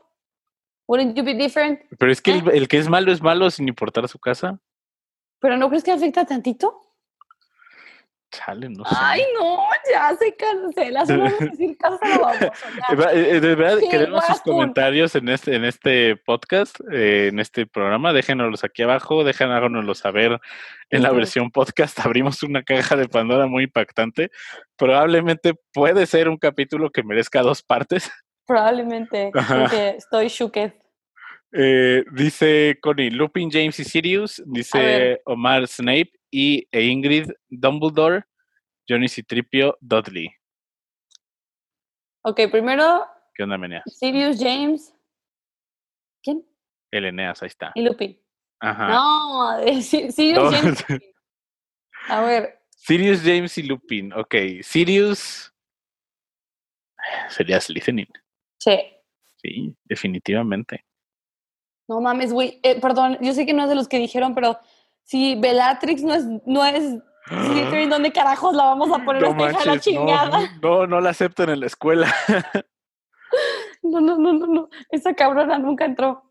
[0.87, 1.81] wouldn't you be different?
[1.99, 2.57] Pero es que el, ¿Eh?
[2.59, 4.61] el que es malo es malo sin importar su casa.
[5.41, 6.84] ¿Pero no crees que afecta tantito?
[8.35, 8.97] Chale, no sé.
[8.99, 9.59] Ay, no,
[9.91, 11.07] ya se cancela.
[11.07, 12.51] Solo vamos a decir casa
[13.41, 18.13] De verdad, Sí, queremos sus comentarios en este, en este podcast, eh, en este programa.
[18.13, 20.41] Déjenoslos aquí abajo, déjenoslos saber
[20.91, 21.99] en la versión podcast.
[22.05, 24.31] Abrimos una caja de Pandora muy impactante.
[24.77, 28.11] Probablemente puede ser un capítulo que merezca dos partes.
[28.47, 29.61] Probablemente, Ajá.
[29.61, 30.73] porque estoy shooked.
[31.57, 34.43] Eh, dice Connie, Lupin, James y Sirius.
[34.45, 38.25] Dice Omar Snape y e Ingrid Dumbledore.
[38.89, 40.29] Johnny Citripio Dudley.
[42.23, 43.83] Ok, primero ¿Qué onda, Menea?
[43.87, 44.93] Sirius James.
[46.23, 46.45] ¿Quién?
[46.91, 47.73] El Eneas, ahí está.
[47.75, 48.21] Y Lupin.
[48.61, 48.89] Ajá.
[48.89, 50.51] No, Sirius No.
[50.51, 50.85] James.
[52.09, 54.13] A ver, Sirius, James y Lupin.
[54.13, 55.53] Ok, Sirius
[57.29, 58.09] sería Slytherin.
[58.59, 58.79] sí.
[59.37, 60.85] Sí, definitivamente.
[61.87, 62.61] No mames, güey.
[62.63, 64.59] eh, perdón, yo sé que no es de los que dijeron, pero
[65.05, 69.31] si Bellatrix no es, no es Slytherin, ¿dónde carajos la vamos a poner No a
[69.31, 70.51] la manches, no, chingada?
[70.63, 72.13] no, no la aceptan en la escuela.
[73.83, 74.69] No, no, no, no, no.
[74.91, 76.23] Esa cabrona nunca entró.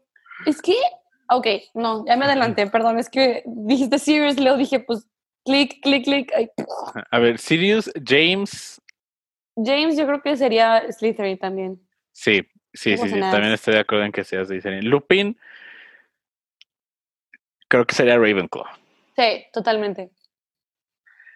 [0.47, 0.73] Es que,
[1.29, 5.07] ok, no, ya me adelanté, perdón, es que dijiste Sirius, luego dije, pues,
[5.45, 6.31] clic, clic, clic.
[6.35, 6.49] ay,
[7.11, 8.81] A ver, Sirius, James.
[9.55, 11.79] James yo creo que sería Slytherin también.
[12.11, 12.41] Sí,
[12.73, 14.89] sí, sí, sí, también estoy de acuerdo en que sea Slytherin.
[14.89, 15.37] Lupin,
[17.73, 18.65] creo que sería Ravenclaw.
[19.15, 20.11] Sí, totalmente.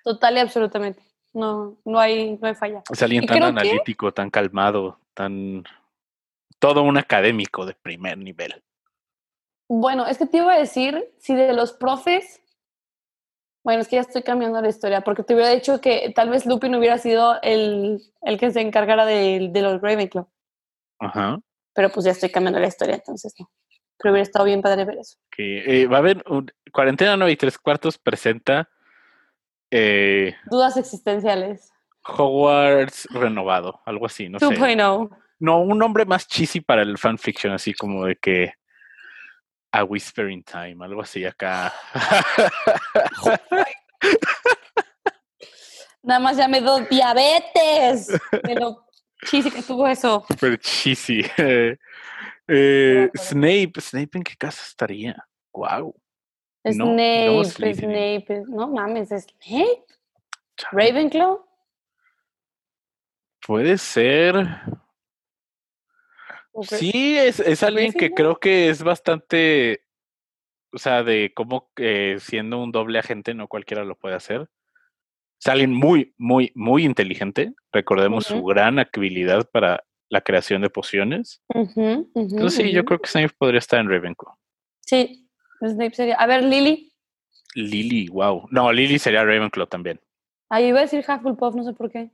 [0.04, 1.02] Total y absolutamente.
[1.34, 2.84] No, no hay, no hay falla.
[2.92, 5.64] Es alguien Y tan que- analítico, tan calmado, tan.
[6.60, 8.64] Todo un académico de primer nivel.
[9.68, 12.40] Bueno, es que te iba a decir, si de los profes,
[13.64, 16.46] bueno, es que ya estoy cambiando la historia, porque te hubiera dicho que tal vez
[16.46, 20.28] Lupin hubiera sido el, el que se encargara de, de los Ravenclaw,
[21.00, 21.40] Ajá.
[21.74, 23.50] pero pues ya estoy cambiando la historia, entonces no.
[24.00, 25.18] Pero hubiera estado bien padre ver eso.
[25.32, 26.24] Que, eh, va a haber.
[26.28, 28.70] un- Cuarentena 9 y 3 cuartos presenta
[29.72, 31.72] eh, Dudas existenciales.
[32.04, 34.46] Hogwarts renovado, algo así, no sé.
[34.46, 35.10] 2.0.
[35.40, 38.54] No, un nombre más cheesy para el fanfiction, así como de que
[39.72, 41.74] A Whispering Time, algo así acá.
[46.04, 48.08] Nada más ya me dio diabetes.
[48.44, 48.86] De lo
[49.26, 50.24] chisi que tuvo eso.
[50.28, 51.26] Super cheesy.
[52.48, 53.10] Eh.
[53.16, 55.28] Snape, Snape en qué casa estaría?
[55.54, 55.94] Wow.
[56.64, 57.76] No, no Snape.
[57.76, 58.44] Snape.
[58.48, 59.86] No mames, Snape.
[60.72, 61.46] Ravenclaw.
[63.46, 64.36] Puede ser.
[66.64, 69.84] Sí, es, es alguien que creo que es bastante.
[70.74, 74.50] O sea, de cómo eh, siendo un doble agente no cualquiera lo puede hacer.
[75.40, 77.54] Es alguien muy, muy, muy inteligente.
[77.72, 81.42] Recordemos su gran habilidad para la creación de pociones.
[81.50, 84.34] Entonces sí, yo creo que Snape podría estar en Ravenclaw.
[84.82, 85.30] Sí,
[85.60, 86.16] Snape sería.
[86.16, 86.94] A ver, Lily.
[87.56, 88.48] Lily, wow.
[88.52, 90.00] No, Lily sería Ravenclaw también.
[90.50, 92.10] Ahí iba a decir Hufflepuff, no sé por qué.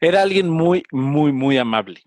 [0.00, 2.00] Era alguien muy, muy, muy amable.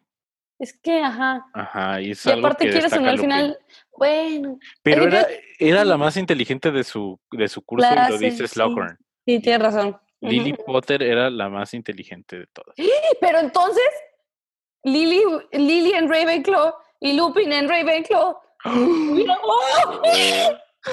[0.57, 1.45] Es que, ajá.
[1.53, 3.19] Ajá, y es Y algo aparte, que quieres al Lupin.
[3.21, 3.57] final,
[3.97, 7.95] bueno, Pero que era, era la más inteligente de su, de su curso y lo
[7.95, 8.53] Clase, dice sí.
[8.55, 8.97] Slughorn.
[9.25, 9.97] sí, tienes razón.
[10.21, 12.75] Lily Potter era la más inteligente de todas.
[13.21, 13.83] Pero entonces,
[14.83, 15.21] Lily,
[15.51, 18.37] Lily en Ravenclaw y Lupin en Ravenclaw.
[18.65, 19.37] ¡Mira!
[19.43, 20.01] ¡Oh!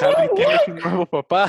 [0.01, 0.28] Harry
[0.68, 1.49] un nuevo papá.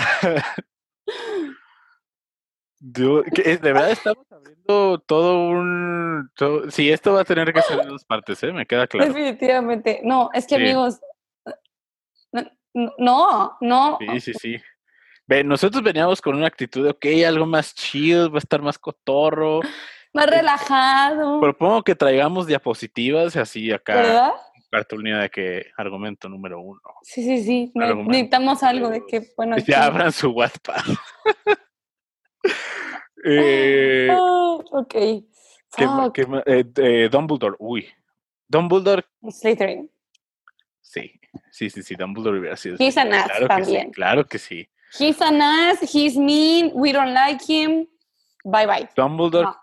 [2.79, 6.29] Yo- que, de verdad estamos abriendo todo un...
[6.35, 8.51] todo- sí, esto va a tener que ser en dos partes, ¿eh?
[8.53, 9.07] Me queda claro.
[9.11, 10.01] Definitivamente.
[10.03, 10.61] No, es que Sí.
[10.61, 10.99] amigos.
[12.99, 13.97] No, no.
[13.99, 14.55] Sí, sí, sí.
[15.25, 18.77] Ve, nosotros veníamos con una actitud de, ok, algo más chill, va a estar más
[18.77, 19.61] cotorro.
[20.13, 21.39] Más relajado.
[21.41, 24.31] Propongo que traigamos diapositivas y así acá, ¿Verdad?
[24.71, 26.81] cartulina de que argumento número uno.
[27.03, 27.71] Sí, sí, sí.
[27.75, 28.11] Ne- Argumento.
[28.11, 29.57] Necesitamos algo de que, bueno.
[29.59, 30.75] Ya abran su WhatsApp.
[33.25, 34.89] eh, Ah, ok.
[34.91, 36.13] ¿qué ma- Fuck.
[36.15, 37.87] qué ma- eh, eh, Dumbledore, uy.
[38.47, 39.89] Dumbledore, Slytherin.
[40.81, 41.11] sí,
[41.51, 42.77] sí, sí, sí, Dumbledore hubiera sido.
[42.79, 43.91] He's an ass claro que sí, también.
[43.91, 44.69] claro que sí.
[44.97, 47.85] He's an ass, he's mean, we don't like him.
[48.45, 48.89] Bye bye.
[48.95, 49.55] Dumbledore No.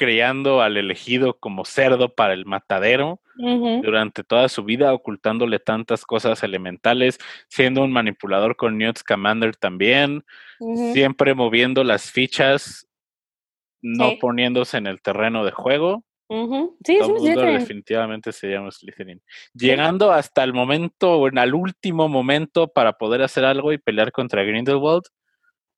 [0.00, 3.20] Creando al elegido como cerdo para el matadero.
[3.36, 10.24] Durante toda su vida, ocultándole tantas cosas elementales, siendo un manipulador con Newt Scamander también,
[10.92, 12.88] siempre moviendo las fichas,
[13.82, 14.16] no Sí.
[14.22, 16.02] poniéndose en el terreno de juego.
[16.30, 17.58] Sí, es un Dumbledore Slytherin.
[17.58, 19.20] definitivamente sería un Slytherin.
[19.52, 24.12] Llegando hasta el momento, o en al último momento para poder hacer algo y pelear
[24.12, 25.04] contra Grindelwald,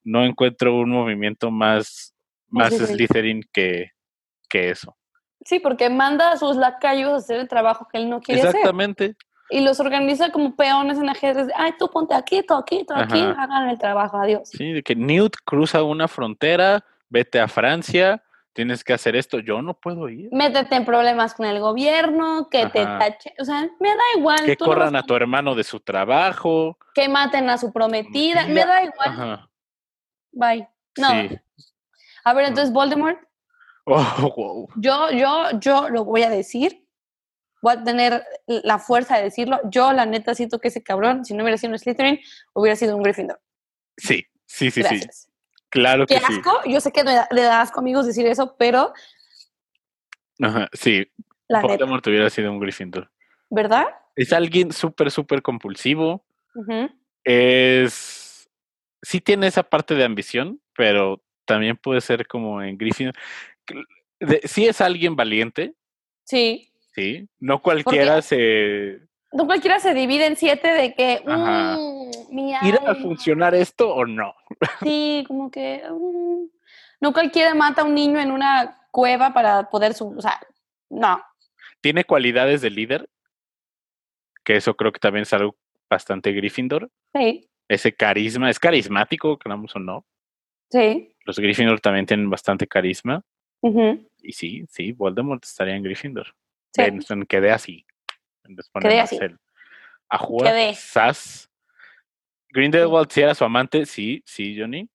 [0.04, 2.14] no encuentro un movimiento más,
[2.48, 2.72] más.
[2.76, 3.90] Slytherin que,
[4.52, 4.94] que eso.
[5.46, 8.56] Sí, porque manda a sus lacayos a hacer el trabajo que él no quiere hacer.
[8.56, 9.16] Exactamente.
[9.48, 11.48] Y los organiza como peones en ajedrez.
[11.56, 13.20] Ay, tú ponte aquí, tú aquí, tú aquí.
[13.20, 13.42] Ajá.
[13.42, 14.48] Hagan el trabajo, adiós.
[14.50, 18.22] Sí, de que Newt cruza una frontera, vete a Francia,
[18.52, 20.28] tienes que hacer esto, yo no puedo ir.
[20.32, 23.34] Métete en problemas con el gobierno, que te tache.
[23.40, 24.44] O sea, me da igual.
[24.44, 26.78] Que no corran a tu hermano de su trabajo.
[26.94, 28.46] Que maten a su prometida.
[28.46, 29.08] Me da igual.
[29.08, 29.50] Ajá.
[30.30, 30.68] Bye.
[30.98, 31.10] No.
[31.10, 31.38] Sí.
[32.24, 33.18] A ver, entonces Voldemort,
[33.86, 34.68] Oh, wow.
[34.76, 36.86] yo, yo, yo lo voy a decir.
[37.62, 39.60] Voy a tener la fuerza de decirlo.
[39.64, 42.20] Yo, la neta, siento que ese cabrón, si no hubiera sido un Slytherin,
[42.54, 43.40] hubiera sido un Gryffindor.
[43.96, 45.00] Sí, sí, sí, sí.
[45.68, 46.32] Claro Qué que sí.
[46.38, 46.60] asco.
[46.66, 48.92] Yo sé que le da, le da asco, amigos, decir eso, pero
[50.40, 51.06] Ajá, sí,
[51.48, 53.10] la neta, Voldemort hubiera sido un Gryffindor.
[53.52, 53.84] ¿verdad?
[54.16, 56.24] Es alguien súper, súper compulsivo.
[57.22, 58.48] Es.
[59.02, 63.14] Sí tiene esa parte de ambición, pero también puede ser como en Gryffindor.
[64.20, 65.74] De- sí es alguien valiente,
[66.24, 66.72] Sí.
[66.94, 67.28] sí.
[67.40, 69.00] No cualquiera se.
[69.32, 71.22] No cualquiera se divide en siete de que.
[71.26, 74.34] Mm, mi ¿Ir a funcionar esto o no?
[74.82, 75.82] Sí, como que.
[75.90, 76.44] mm,
[77.00, 79.94] no cualquiera mata a un niño en una cueva para poder.
[79.94, 80.38] Su, o sea,
[80.90, 81.20] no.
[81.80, 83.08] Tiene cualidades de líder,
[84.44, 85.56] que eso creo que también es algo
[85.90, 86.90] bastante Gryffindor.
[87.14, 90.06] Sí, Ese carisma, es carismático, queramos o no.
[90.70, 91.08] sí.
[91.24, 93.22] Los Gryffindor también tienen bastante carisma.
[94.22, 96.26] Y sí, sí, Voldemort estaría en Gryffindor.
[96.72, 96.82] sí.
[97.28, 97.86] Quedé así.
[98.80, 99.18] Quedé así.
[99.20, 99.38] el
[100.08, 100.74] Ajua, Quedé.
[100.74, 101.48] Sas.
[102.50, 104.88] Grindelwald sí era su amante, sí, sí, Johnny.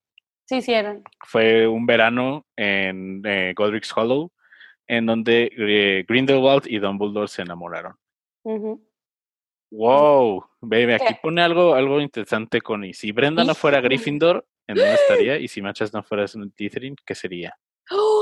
[0.45, 1.03] Sí, hicieron.
[1.25, 4.31] Fue un verano en eh, Godric's Hollow,
[4.87, 7.95] en donde eh, Grindelwald y Dumbledore se enamoraron.
[9.71, 11.19] Wow, baby, aquí ¿Qué?
[11.21, 13.81] pone algo, algo interesante con y si Brenda no fuera.
[13.81, 15.37] Gryffindor, ¿en dónde estaría?
[15.37, 17.57] Y si Machas no fuera Slytherin, ¿qué sería?
[17.91, 18.16] ¡Oh!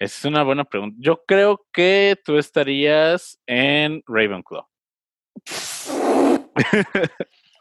[0.00, 0.96] Esa es una buena pregunta.
[0.98, 4.66] Yo creo que tú estarías en Ravenclaw.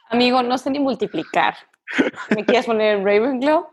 [0.09, 1.57] Amigo, no sé ni multiplicar.
[2.33, 3.67] ¿Me quieres poner en Ravenclaw?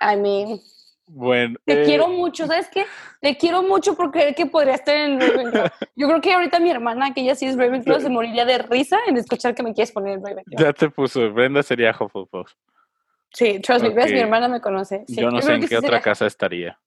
[0.00, 0.60] I mean,
[1.08, 2.86] Bueno, te eh, quiero mucho, ¿sabes qué?
[3.20, 5.68] Te quiero mucho por creer que podría estar en Ravenclaw.
[5.96, 8.98] Yo creo que ahorita mi hermana, que ella sí es Ravenclaw, se moriría de risa
[9.06, 10.58] en escuchar que me quieres poner en Ravenclaw.
[10.58, 11.30] ya te puso.
[11.30, 12.50] Brenda sería Hufflepuff.
[13.34, 15.04] Sí, trust me, ves, mi hermana me conoce.
[15.06, 16.80] Sí, yo no sé en que qué otra casa estaría.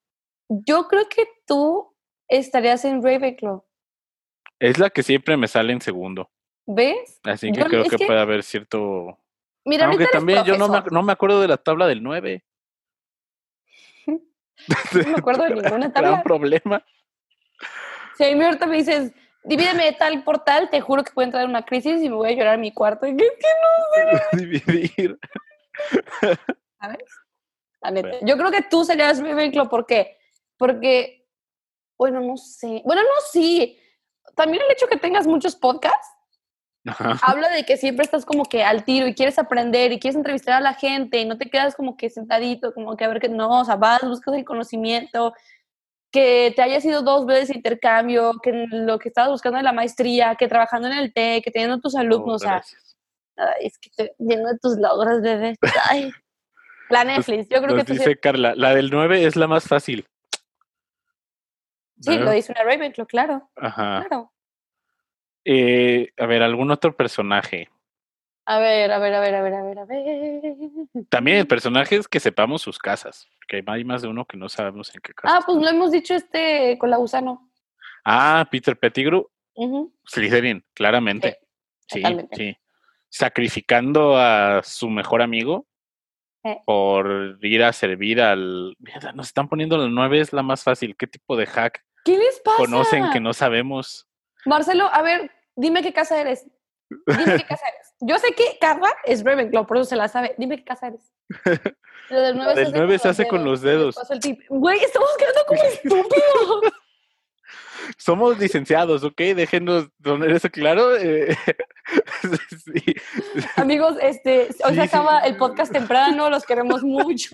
[0.66, 1.96] Yo creo que tú
[2.28, 3.64] estarías en Ravenclaw,
[4.60, 6.30] Es la que siempre me sale en segundo.
[6.66, 7.20] ¿ves?
[7.24, 9.18] Así que Yo- creo que, que- puede haber cierto.
[9.66, 12.44] Mira, Aunque también yo no me, no me acuerdo de la tabla del 9.
[14.08, 16.10] No me acuerdo de ninguna tabla.
[16.12, 16.86] Gran problema.
[18.18, 19.12] Si a mí ahorita me dices,
[19.44, 22.16] divídeme de tal por tal, te juro que puede entrar en una crisis y me
[22.16, 23.08] voy a llorar en mi cuarto.
[23.08, 25.18] Y que, que Dividir.
[26.22, 26.30] no,
[26.80, 27.04] ¿sabes?
[27.82, 28.08] La neta.
[28.10, 28.28] Bueno.
[28.28, 30.18] Yo creo que tú serías Ravenclaw, ¿por qué?
[30.64, 31.28] Porque,
[31.98, 32.82] bueno, no sé.
[32.86, 33.78] Bueno, no, sí.
[34.34, 36.08] También el hecho que tengas muchos podcasts
[36.88, 37.20] Ajá.
[37.22, 40.54] habla de que siempre estás como que al tiro y quieres aprender y quieres entrevistar
[40.54, 43.28] a la gente y no te quedas como que sentadito, como que a ver que
[43.28, 45.34] no, o sea, vas, buscas el conocimiento,
[46.14, 49.74] que te hayas ido dos veces de intercambio, que lo que estabas buscando en la
[49.74, 52.64] maestría, que trabajando en el TEC, que teniendo tus alumnos, Oh, o sea,
[53.36, 55.58] ay, es que te lleno de tus logros, bebé.
[55.90, 56.10] Ay,
[56.90, 59.68] La Netflix, yo creo Nos que tú dice Carla, la del 9 es la más
[59.68, 60.06] fácil.
[62.04, 62.26] Sí, ¿No?
[62.26, 64.04] lo dice una Ravenclaw, claro, Ajá.
[64.08, 64.34] claro.
[65.46, 67.70] Eh, a ver, algún otro personaje.
[68.46, 70.54] A ver, a ver, a ver, a ver, a ver, a ver.
[71.10, 73.30] También personajes que sepamos sus casas.
[73.40, 75.38] Porque hay más de uno que no sabemos en qué casa.
[75.38, 77.50] Ah, pues lo hemos dicho este con la gusano.
[78.04, 79.94] Ah, Peter Pettigrew, Ujú.
[80.06, 81.40] Slytherin, claramente.
[81.88, 82.36] Sí, totalmente.
[82.36, 82.58] sí.
[83.10, 85.68] Sacrificando a su mejor amigo
[86.44, 86.60] Eh.
[86.66, 88.76] por ir a servir al.
[88.80, 90.98] Mierda, nos están poniendo la 9 es la más fácil.
[90.98, 92.58] ¿Qué tipo de hack ¿Qué les pasa?
[92.58, 94.08] conocen que no sabemos?
[94.46, 96.46] Marcelo, a ver, dime qué casa eres.
[96.90, 97.94] Dime qué casa eres.
[98.02, 100.36] Yo sé que Carla es Ravenclaw, por eso se la sabe.
[100.38, 101.12] Dime qué casa eres.
[102.10, 103.96] Lo del 9 La del nueve se hace con los dedos.
[104.50, 106.74] Güey, estamos quedando como estúpidos.
[107.98, 109.18] Somos licenciados, ¿ok?
[109.36, 110.96] Déjenos poner eso claro.
[110.98, 111.36] eh,
[112.64, 112.96] sí.
[113.56, 115.30] Amigos, este, hoy Sí, se acaba sí.
[115.30, 117.32] el podcast temprano, los queremos mucho.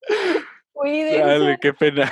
[0.72, 1.18] Cuídense.
[1.18, 2.10] Dale, qué pena.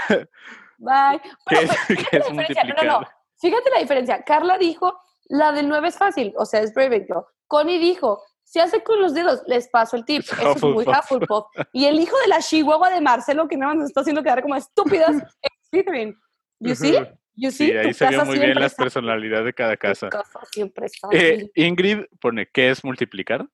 [0.82, 1.20] Bye.
[1.48, 2.64] ¿Qué es, qué fíjate es la diferencia.
[2.84, 3.06] No, no?
[3.40, 4.22] Fíjate la diferencia.
[4.24, 7.24] Carla dijo, la del 9 es fácil, o sea, es Ravenclaw.
[7.46, 10.22] Connie dijo, se hace con los dedos, les paso el tip.
[10.22, 11.46] Es Eso es muy Hufflepuff.
[11.72, 14.42] Y el hijo de la chihuahua de Marcelo, que nada más nos está haciendo quedar
[14.42, 15.16] como estúpidas,
[15.72, 16.14] es.
[16.60, 16.98] You see?
[17.34, 17.70] You see?
[17.70, 20.08] Sí, ahí se vio casa muy bien está- personalidades de cada tu casa.
[20.10, 21.50] casa siempre está Eh.
[21.54, 23.46] Ingrid pone, ¿qué es multiplicar?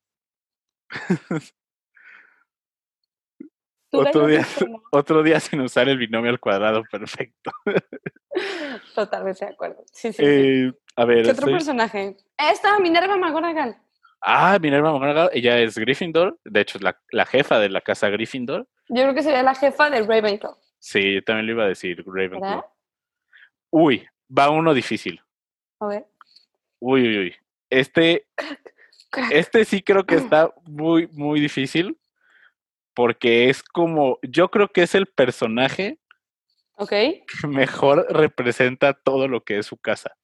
[3.92, 4.46] Otro día-
[4.90, 7.50] Otro día sin usar el binomio al cuadrado, perfecto.
[8.94, 9.82] Totalmente de acuerdo.
[9.92, 10.24] Sí, sí, sí.
[10.24, 12.16] Eh, a ver, ¿Qué otro estoy- personaje?
[12.36, 13.76] Esta, Minerva McGonagall.
[14.20, 18.08] Ah, Minerva McGonagall, ella es Gryffindor, de hecho es la, la jefa de la casa
[18.08, 18.66] Gryffindor.
[18.88, 22.02] Yo creo que sería la jefa de Ravenclaw, Sí, yo también le iba a decir
[22.06, 22.40] Ravenclaw.
[22.40, 22.64] ¿verdad?
[23.70, 25.20] Uy, va uno difícil.
[25.80, 26.06] A ver.
[26.80, 27.34] Uy, uy, uy.
[27.70, 28.26] Este,
[29.30, 31.96] este sí creo que está muy, muy difícil.
[32.98, 36.00] Porque es como, yo creo que es el personaje
[36.88, 40.16] que mejor representa todo lo que es su casa.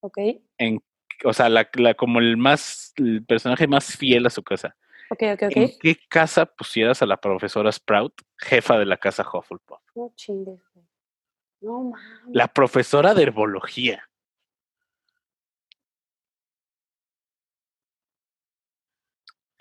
[0.00, 0.16] ok,
[0.56, 0.82] En,
[1.24, 4.74] o sea, la, la- como el más, el personaje más fiel a su casa.
[5.10, 5.56] ok, ok, ok.
[5.56, 9.78] ¿En qué casa pusieras a la profesora Sprout, jefa de la casa Hufflepuff?
[9.94, 10.58] No chingues.
[11.60, 12.34] No mames.
[12.34, 14.08] La profesora de herbología.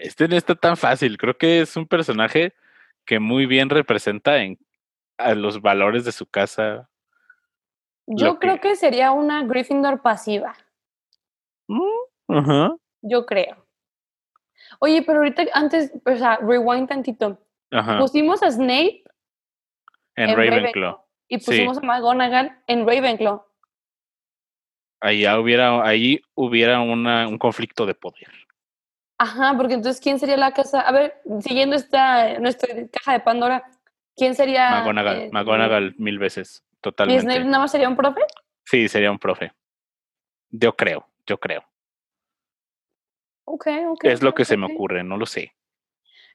[0.02, 1.18] Este no está tan fácil.
[1.18, 2.54] Creo que es un personaje
[3.06, 4.58] que muy bien representa en,
[5.18, 6.90] a los valores de su casa.
[8.08, 10.56] Yo creo que- que sería una Gryffindor pasiva.
[12.28, 12.76] Ajá.
[13.02, 13.66] Yo creo.
[14.80, 17.38] Oye, pero ahorita antes, o sea, rewind tantito.
[17.72, 18.00] Ajá.
[18.00, 19.04] Pusimos a Snape
[20.16, 21.04] en en Ravenclaw.
[21.28, 21.46] y Sí.
[21.46, 23.46] pusimos a McGonagall en Ravenclaw.
[25.02, 28.30] Ahí hubiera, ahí hubiera una, un conflicto de poder.
[29.22, 30.82] Ajá, porque entonces, ¿quién sería la casa?
[30.82, 33.64] A ver, siguiendo esta nuestra caja de Pandora,
[34.16, 34.80] ¿quién sería?
[34.80, 36.64] McGonagall, eh, McGonagall mil veces.
[36.66, 37.22] ¿Y Totalmente.
[37.22, 38.22] Snape nada más sería un profe?
[38.66, 39.54] Sí, sería un profe.
[40.50, 41.64] Yo creo, yo creo.
[43.46, 44.06] Ok, ok.
[44.06, 45.54] es lo que se me ocurre, no lo sé.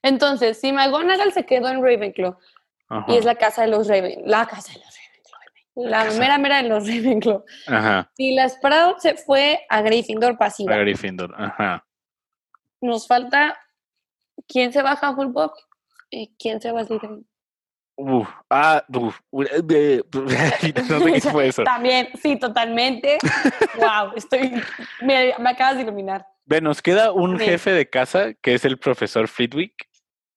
[0.02, 2.38] Entonces, si McGonagall se quedó en Ravenclaw
[2.88, 3.12] Ajá.
[3.12, 6.20] y es la casa de los Raven, la casa de los Ravenclaw, la casa.
[6.20, 7.44] mera mera de los Ravenclaw.
[7.66, 8.12] Ajá.
[8.14, 11.34] Si la Sprout se fue a Gryffindor pasiva, A Gryffindor.
[11.36, 11.85] Ajá.
[12.80, 13.58] Nos falta
[14.48, 15.52] quién se va a Hufflepuff
[16.10, 17.26] y quién se va a Slytherin.
[17.98, 21.64] Uf, ah, uf, no sé qué fue eso.
[21.64, 23.16] También, sí, totalmente.
[23.76, 24.52] wow, estoy,
[25.00, 26.26] me, me acabas de iluminar.
[26.44, 27.44] Ve, nos queda un Sí.
[27.46, 29.88] jefe de casa que es el profesor Flitwick,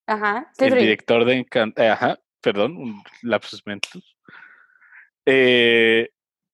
[0.07, 4.15] Ajá, el director de Encan- eh, ajá, perdón, un lapsus mentis.
[5.25, 6.09] Eh,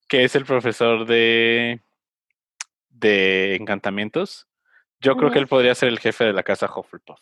[0.10, 1.80] que es el profesor de
[2.90, 4.48] de encantamientos.
[5.06, 7.20] Yo creo que él podría ser el jefe de la casa Hufflepuff.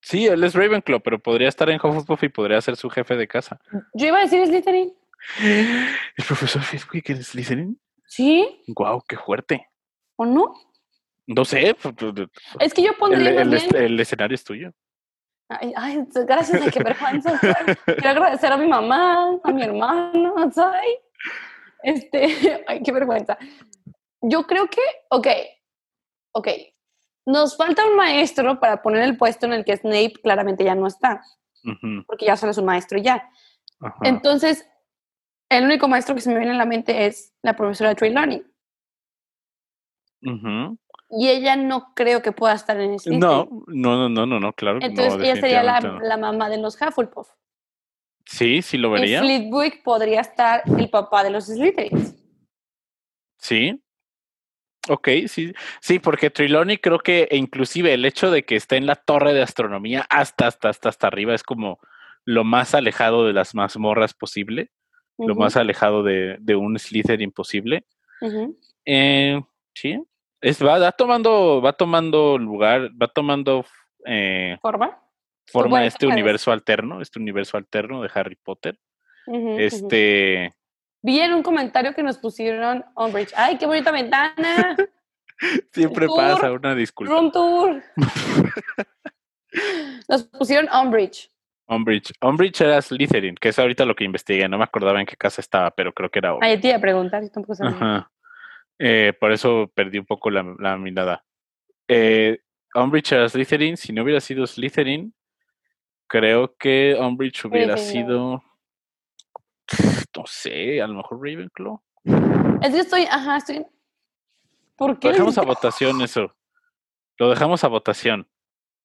[0.00, 3.28] Sí, él es Ravenclaw, pero podría estar en Hufflepuff y podría ser su jefe de
[3.28, 3.60] casa.
[3.94, 4.94] Yo iba a decir Slytherin.
[5.40, 7.78] ¿El profesor Flitwick es Slytherin?
[8.06, 9.68] ¿Sí Guau, qué fuerte.
[10.16, 10.54] o no?
[11.26, 12.28] No sé, pues, pues,
[12.58, 14.72] Es que yo el, pondría el bien- est- el escenario es tuyo.
[15.50, 17.38] Ay, ay, gracias, ay, qué vergüenza.
[17.84, 20.84] Quiero agradecer a mi mamá, a mi hermano, ¿sabes?
[21.82, 23.38] Este, ay, qué vergüenza.
[24.20, 25.26] Yo creo que, ok,
[26.32, 26.48] ok,
[27.26, 30.86] nos falta un maestro para poner el puesto en el que Snape claramente ya no
[30.86, 31.22] está,
[32.06, 33.30] porque ya solo es un maestro y ya.
[33.80, 33.98] ajá.
[34.02, 34.66] Entonces,
[35.50, 38.44] el único maestro que se me viene a la mente es la profesora Trelawney.
[40.22, 40.78] Ujú.
[41.10, 43.20] Y ella no creo que pueda estar en Slytherin.
[43.20, 44.78] No, no, no, no, no, no, claro.
[44.82, 46.00] Entonces, no, ella sería la, no.
[46.00, 47.30] la mamá de los Hufflepuff.
[48.28, 49.20] Sí, sí lo vería.
[49.20, 52.14] Flitwick podría estar el papá de los Slytherins.
[53.38, 53.82] Sí.
[54.86, 58.86] Ok, sí, sí, porque Triloni creo que e inclusive el hecho de que esté en
[58.86, 61.78] la torre de astronomía hasta, hasta, hasta, hasta arriba es como
[62.24, 64.70] lo más alejado de las mazmorras posible,
[65.16, 67.86] lo más alejado de, de un Slytherin posible.
[68.84, 69.40] eh,
[69.74, 69.98] sí,
[70.42, 73.64] es, va, va, tomando, va tomando lugar, va tomando
[74.04, 75.02] eh, forma,
[75.50, 78.78] forma este universo alterno, este universo alterno de Harry Potter.
[79.58, 80.54] este.
[81.00, 83.32] Vi en un comentario que nos pusieron Umbridge.
[83.36, 84.76] ¡Ay, qué bonita ventana!
[85.72, 87.12] Siempre pasa, una disculpa.
[87.12, 87.82] Room tour.
[90.08, 91.30] nos pusieron Umbridge.
[91.68, 92.12] Umbridge.
[92.20, 94.48] Umbridge era Slytherin, que es ahorita lo que investigué.
[94.48, 96.50] No me acordaba en qué casa estaba, pero creo que era Umbridge.
[96.50, 97.76] Ay, te iba a preguntar si tampoco sabía.
[97.76, 98.10] Ajá.
[98.80, 101.24] Eh, por eso perdí un poco la, la mirada.
[101.86, 102.40] Eh,
[102.74, 103.76] Umbridge era Slytherin.
[103.76, 105.14] Si no hubiera sido Slytherin,
[106.08, 108.42] creo que Umbridge hubiera sido
[110.16, 111.82] no sé, a lo mejor Ravenclaw.
[112.62, 113.66] Es que estoy, ajá, estoy.
[114.76, 115.08] ¿Por qué?
[115.08, 116.34] Lo dejamos a votación eso.
[117.18, 118.28] Lo dejamos a votación.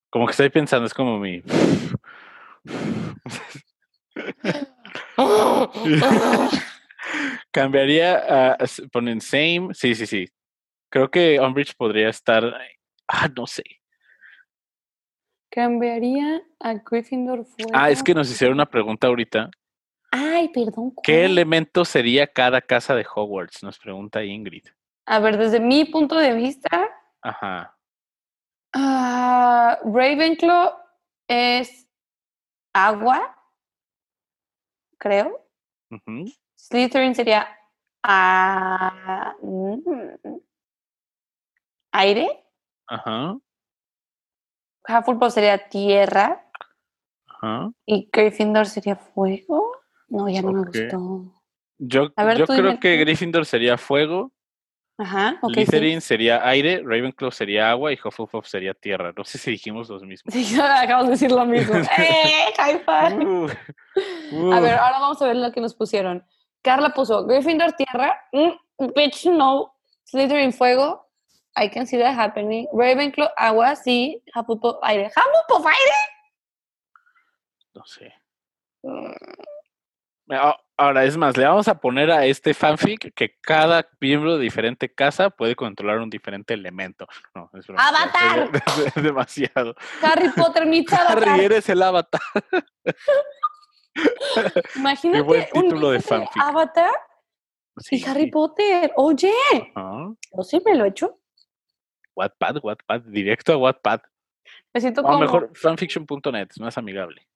[0.09, 1.41] Como que estoy pensando, es como mi.
[7.51, 8.57] Cambiaría a.
[8.91, 9.69] ponen same.
[9.73, 10.27] Sí, sí, sí.
[10.89, 12.43] Creo que Umbridge podría estar.
[13.07, 13.63] Ah, no sé.
[15.53, 17.69] Cambiaría a Gryffindor fuera.
[17.73, 19.51] Ah, es que nos hicieron una pregunta ahorita
[20.15, 20.93] Ay, perdón.
[21.01, 23.63] ¿Qué elemento sería cada casa de Hogwarts?
[23.63, 24.65] Nos pregunta Ingrid.
[25.07, 26.87] A ver, desde mi punto de vista.
[27.21, 27.75] Ajá.
[28.75, 30.73] Uh, Ravenclaw
[31.27, 31.87] es
[32.73, 33.35] agua,
[34.99, 35.47] creo.
[36.57, 37.47] Slytherin sería
[38.03, 39.73] uh,
[41.91, 42.43] aire.
[42.87, 43.37] Ajá.
[44.87, 46.45] Hufflepuff sería tierra.
[47.27, 47.71] Ajá.
[47.85, 49.71] Y Gryffindor sería fuego.
[50.07, 51.33] No, ya no me gustó.
[51.77, 54.31] Yo, yo creo que Gryffindor sería fuego.
[54.97, 55.53] Ajá, ok.
[55.53, 59.11] Slytherin sería aire, Ravenclaw sería agua y Hufflepuff sería tierra.
[59.17, 60.33] No sé si dijimos los mismos.
[60.33, 61.75] Sí, acabamos de decir lo mismo.
[61.97, 62.53] ¡Eh!
[62.55, 63.25] ¡High five!
[64.31, 66.23] Uh, a ver, ahora vamos a ver lo que nos pusieron.
[66.61, 69.73] Carla puso Gryffindor tierra, mm, bitch no,
[70.05, 71.02] Slytherin fuego,
[71.55, 72.67] I can see that happening.
[72.73, 75.11] Ravenclaw agua, sí, Hufflepuff aire.
[75.15, 75.97] ¿Hufflepuff aire?
[77.75, 78.13] No sé.
[78.83, 79.13] Mm.
[80.77, 84.93] Ahora, es más, le vamos a poner a este fanfic que cada miembro de diferente
[84.93, 87.07] casa puede controlar un diferente elemento.
[87.35, 88.49] No, es ¡Avatar!
[88.95, 89.75] Es, demasiado.
[90.01, 92.21] Harry Potter, mi Harry, eres el avatar.
[94.75, 96.41] Imagínate Qué buen título un de fanfic.
[96.41, 96.91] Avatar
[97.91, 98.91] y Harry Potter.
[98.95, 99.33] Oye,
[99.75, 101.19] ¿no sí me lo he hecho?
[102.15, 104.01] Wattpad, Wattpad, directo a Wattpad.
[104.73, 105.19] Me siento o como...
[105.19, 107.27] mejor fanfiction.net, es más amigable.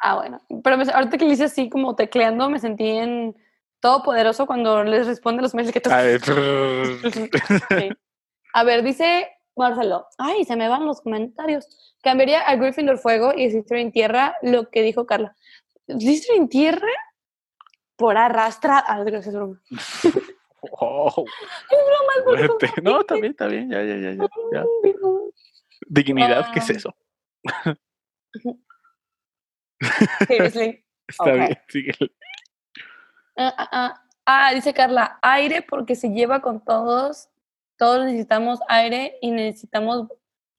[0.00, 0.40] Ah, bueno.
[0.62, 3.36] Pero ahorita que le hice así como tecleando, me sentí en
[3.80, 5.90] todopoderoso cuando les responde los mails que tú...
[8.56, 10.06] A ver, dice Marcelo.
[10.16, 11.96] Ay, se me van los comentarios.
[12.02, 15.34] Cambiaría a Gryffindor fuego y en tierra lo que dijo Carla.
[15.88, 16.88] en tierra?
[17.96, 18.84] Por arrastra.
[18.86, 19.60] Ah, es broma.
[22.36, 23.70] Es No, está bien, está bien.
[23.70, 24.28] Ya, ya, ya.
[24.52, 24.64] ya,
[25.88, 26.94] Dignidad, ¿qué es eso?
[30.26, 30.80] Seriously.
[31.08, 32.12] Está bien, síguele.
[33.36, 37.28] Ah, ah, ah, ah, dice Carla, aire porque se lleva con todos.
[37.76, 40.08] Todos necesitamos aire y necesitamos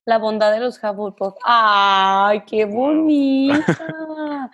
[0.05, 1.35] la bondad de los Hufflepuff.
[1.43, 3.55] ¡Ay, qué bonita!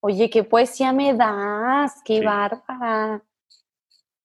[0.00, 3.22] Oye, qué poesía me das, qué bárbara.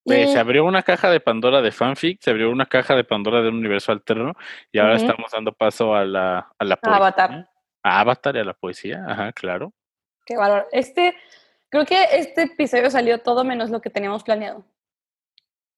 [0.10, 3.50] Se abrió una caja de Pandora de fanfic, se abrió una caja de Pandora de
[3.50, 4.34] un universo alterno
[4.72, 6.98] y ahora estamos dando paso a la, a la poesía.
[6.98, 7.50] Avatar.
[7.84, 9.74] A Avatar y a la poesía, ajá, claro.
[10.26, 10.68] Qué valor.
[10.72, 11.16] Este,
[11.70, 14.66] creo que este episodio salió todo menos lo que teníamos planeado.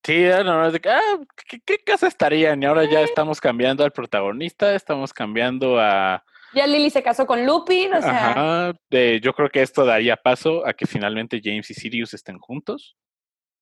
[0.03, 1.19] Sí, no, es de, ah,
[1.65, 2.61] ¿qué, casa estarían?
[2.61, 6.23] Y ahora ya estamos cambiando al protagonista, estamos cambiando a...
[6.53, 8.31] Ya Lily se casó con Lupin, o sea...
[8.31, 8.73] Ajá,
[9.21, 12.97] yo creo que esto daría paso a que finalmente James y Sirius estén juntos.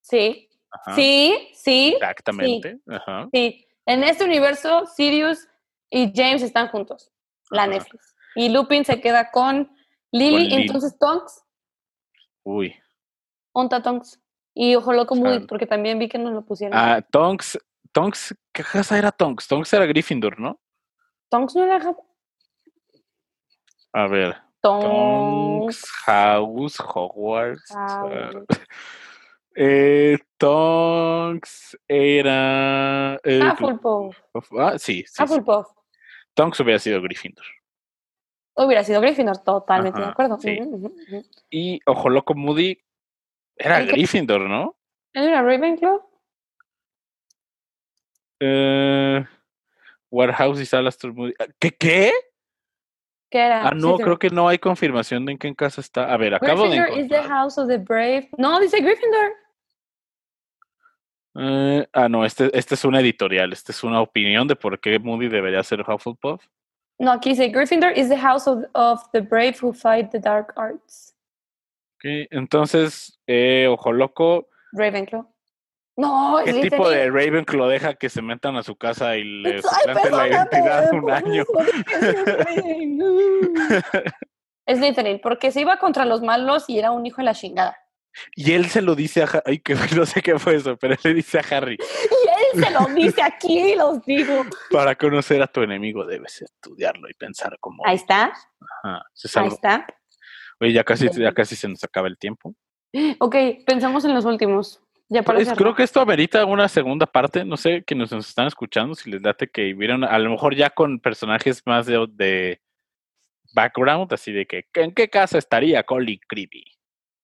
[0.02, 0.49] Sí,
[0.96, 1.94] sí, sí.
[1.94, 3.28] Exactamente, Ajá.
[3.32, 5.48] Sí, en este universo Sirius
[5.90, 7.12] y James están juntos,
[7.50, 8.16] la Netflix.
[8.36, 9.72] Y Lupin se queda con
[10.12, 11.44] Lily, entonces Tonks.
[12.44, 12.76] Uy.
[13.52, 14.20] Onta Tonks.
[14.54, 16.78] Y Ojo Loco Moody, porque también vi que nos lo pusieron.
[16.78, 17.58] Ah, Tonks.
[17.92, 19.48] Tonks, ¿qué casa era Tonks?
[19.48, 20.60] Tonks era Gryffindor, ¿no?
[21.30, 21.96] Tonks no era.
[23.94, 24.38] A ver.
[24.62, 25.84] Tonks.
[26.06, 27.74] House, Hogwarts.
[29.62, 33.20] Eh, Tonks era.
[33.26, 34.18] Eh, Hufflepuff.
[34.58, 35.04] Ah, sí.
[35.06, 35.68] sí Hufflepuff.
[36.34, 37.44] Tonks hubiera sido Gryffindor.
[38.56, 40.40] Hubiera sido Gryffindor, totalmente de acuerdo.
[41.50, 42.82] Y Ojo Loco Moody
[43.58, 44.78] era Gryffindor, ¿no?
[45.12, 46.10] ¿Él era Ravenclaw?
[48.40, 49.26] Eh,
[50.10, 51.34] what house is Alastor Moody?
[51.38, 52.14] Ah, ¿Qué qué?
[53.30, 53.68] ¿Qué era?
[53.68, 56.14] Ah, no, creo que no hay confirmación de en qué casa está.
[56.14, 57.28] A ver, acabo de Gryffindor is the encontrar.
[57.28, 58.30] house of the brave.
[58.38, 59.34] No, dice Gryffindor.
[61.36, 65.00] Eh, ah, no, este, este es una editorial, este es una opinión de por qué
[65.00, 66.44] Moody debería ser Hufflepuff.
[67.00, 70.54] No, aquí dice Gryffindor is the house of, of the brave who fight the dark
[70.58, 71.16] arts.
[71.96, 75.26] Ok, Entonces, eh, Ojo Loco, Ravenclaw.
[75.98, 79.62] No, es ¿qué tipo de Ravenclaw deja que se metan a su casa y le
[79.62, 81.44] suplanten la identidad un año?
[84.66, 87.78] Es Slytherin, porque se iba contra los malos y era un hijo de la chingada.
[88.36, 90.94] Y él se lo dice a Harry, ay, que no sé qué fue eso, pero
[90.94, 94.46] él le dice a Harry, Y él se lo dice aquí los digo.
[94.72, 97.86] para conocer a tu enemigo debes estudiarlo y pensar como...
[97.86, 98.34] Ahí está,
[98.84, 99.04] Ajá,
[99.36, 99.88] ahí está.
[100.60, 102.54] Oye, ya casi, ya casi se nos acaba el tiempo.
[103.20, 104.82] Ok, pensamos en los últimos.
[105.08, 107.46] Ya para Pues, creo que esto amerita una segunda parte.
[107.46, 110.56] No sé, que nos, nos están escuchando, si les date que vieron, a lo mejor
[110.56, 112.62] ya con personajes más de, de
[113.54, 116.64] background, así de que, ¿en qué casa estaría Colin Creepy?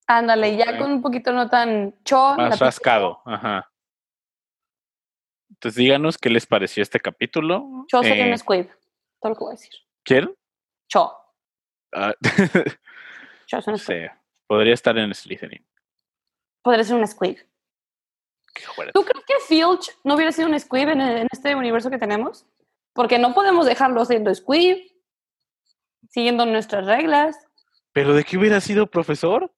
[0.08, 0.78] Ándale, ya Ok.
[0.80, 2.36] con un poquito no tan cho.
[2.38, 3.72] Más rascado, ajá.
[5.50, 7.86] Entonces díganos qué les pareció este capítulo.
[7.88, 8.70] Cho sería Eh, un squib.
[9.20, 9.74] Todo lo que voy a decir.
[10.04, 10.36] ¿Quién?
[10.88, 11.12] Cho.
[11.94, 12.14] Ah,
[13.48, 14.12] Cho es un sé,
[14.48, 15.66] podría estar en Slytherin.
[16.62, 17.48] Podría ser un fuerte.
[18.94, 22.46] ¿Tú crees que Filch no hubiera sido un squib en, en este universo que tenemos?
[22.94, 24.78] Porque no podemos dejarlo siendo squib,
[26.10, 27.38] siguiendo nuestras reglas.
[27.92, 29.54] ¿Pero de qué hubiera sido profesor?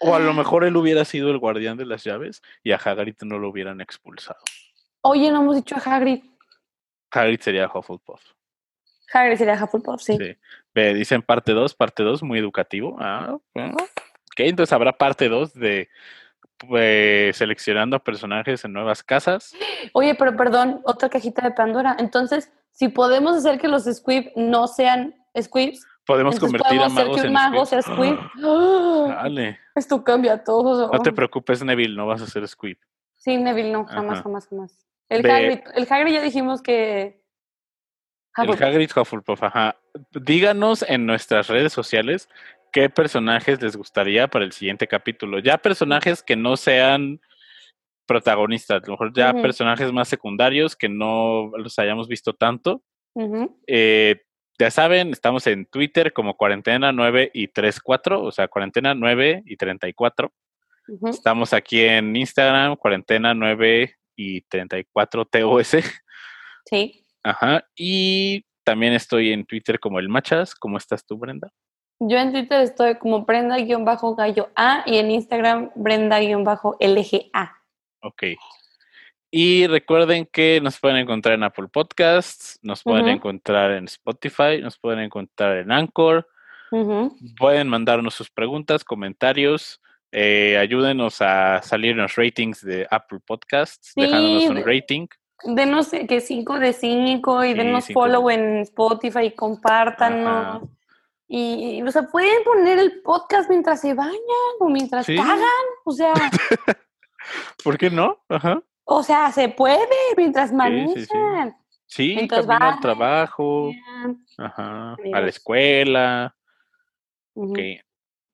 [0.00, 3.16] O a lo mejor él hubiera sido el guardián de las llaves y a Hagrid
[3.22, 4.40] no lo hubieran expulsado.
[5.00, 6.22] Oye, no hemos dicho a Hagrid.
[7.10, 8.22] Hagrid sería Hufflepuff.
[9.12, 10.16] Hagrid sería Hufflepuff, sí.
[10.18, 10.36] Sí.
[10.74, 12.96] Ve, dicen parte 2, parte 2, muy educativo.
[13.00, 13.74] Ah, bueno.
[13.74, 15.88] Ok, entonces habrá parte 2 de
[16.58, 19.52] pues, seleccionando a personajes en nuevas casas.
[19.92, 21.96] Oye, pero perdón, otra cajita de Pandora.
[21.98, 26.98] Entonces, si podemos hacer que los squib no sean squibs, Podemos entonces convertir a podemos
[26.98, 27.82] hacer magos que en un mago squib.
[27.82, 28.18] sea squib.
[29.14, 29.22] ¡Ah!
[29.24, 29.58] Dale.
[29.74, 30.90] Esto cambia todo.
[30.90, 32.78] No te preocupes, Neville, no vas a ser squib.
[33.14, 34.22] Sí, Neville, no, jamás, Ajá.
[34.22, 34.86] jamás, jamás.
[35.10, 37.22] El Ve- Hagrid, el Hagrid ya dijimos que...
[38.38, 38.50] El.
[38.50, 39.76] Hagrid Hufflepuff, ajá.
[40.12, 42.28] Díganos en nuestras redes sociales
[42.72, 45.40] qué personajes les gustaría para el siguiente capítulo.
[45.40, 47.20] Ya personajes que no sean
[48.06, 49.42] protagonistas, a lo mejor ya Ujú.
[49.42, 52.82] personajes más secundarios que no los hayamos visto tanto.
[53.14, 53.60] Ujú.
[53.66, 54.22] Eh,
[54.58, 59.56] ya saben, estamos en Twitter como cuarentena 9 y 34, o sea, cuarentena 9 y
[59.56, 60.32] 34.
[60.88, 61.08] Ujú.
[61.08, 65.76] Estamos aquí en Instagram, cuarentena 9 y 34 TOS.
[66.64, 67.04] Sí.
[67.22, 67.64] Ajá.
[67.76, 70.54] Y también estoy en Twitter como el Machas.
[70.54, 71.50] ¿Cómo estás tú, Brenda?
[72.00, 77.56] Yo en Twitter estoy como Brenda-gallo A y en Instagram Brenda-LGA.
[78.02, 78.22] Ok.
[79.30, 84.78] Y recuerden que nos pueden encontrar en Apple Podcasts, nos pueden encontrar en Spotify, nos
[84.78, 86.26] pueden encontrar en Anchor.
[87.38, 89.80] Pueden mandarnos sus preguntas, comentarios.
[90.10, 95.06] eh, ayúdenos a salir en los ratings de Apple Podcasts, Sí, dejándonos un rating.
[95.44, 100.56] Denos eh, que 5 de 5 y Sí, denos cinco follow en Spotify y compártanos.
[100.56, 100.60] Ajá.
[101.28, 104.16] Y, o sea, pueden poner el podcast mientras se bañan
[104.60, 105.14] o mientras Sí.
[105.14, 105.44] cagan.
[105.84, 106.14] O sea,
[107.62, 108.18] ¿Por qué no?
[108.30, 108.62] Ajá.
[108.90, 109.86] O sea, se puede
[110.16, 110.56] mientras sí, sí.
[110.56, 111.56] manejan.
[111.86, 113.70] Sí, Mientras camino al trabajo,
[114.38, 116.36] ajá, a la escuela.
[117.34, 117.52] Ujú.
[117.52, 117.58] Ok.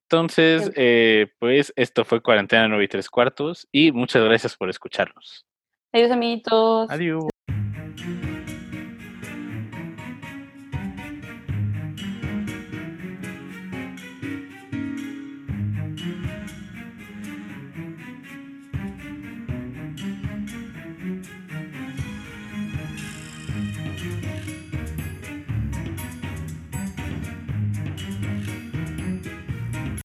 [0.09, 0.74] Entonces, Bien.
[0.76, 5.44] eh, pues esto fue Cuarentena 9 y 3 cuartos y muchas gracias por escucharnos.
[5.92, 6.90] Adiós, amiguitos.
[6.90, 7.34] Adiós.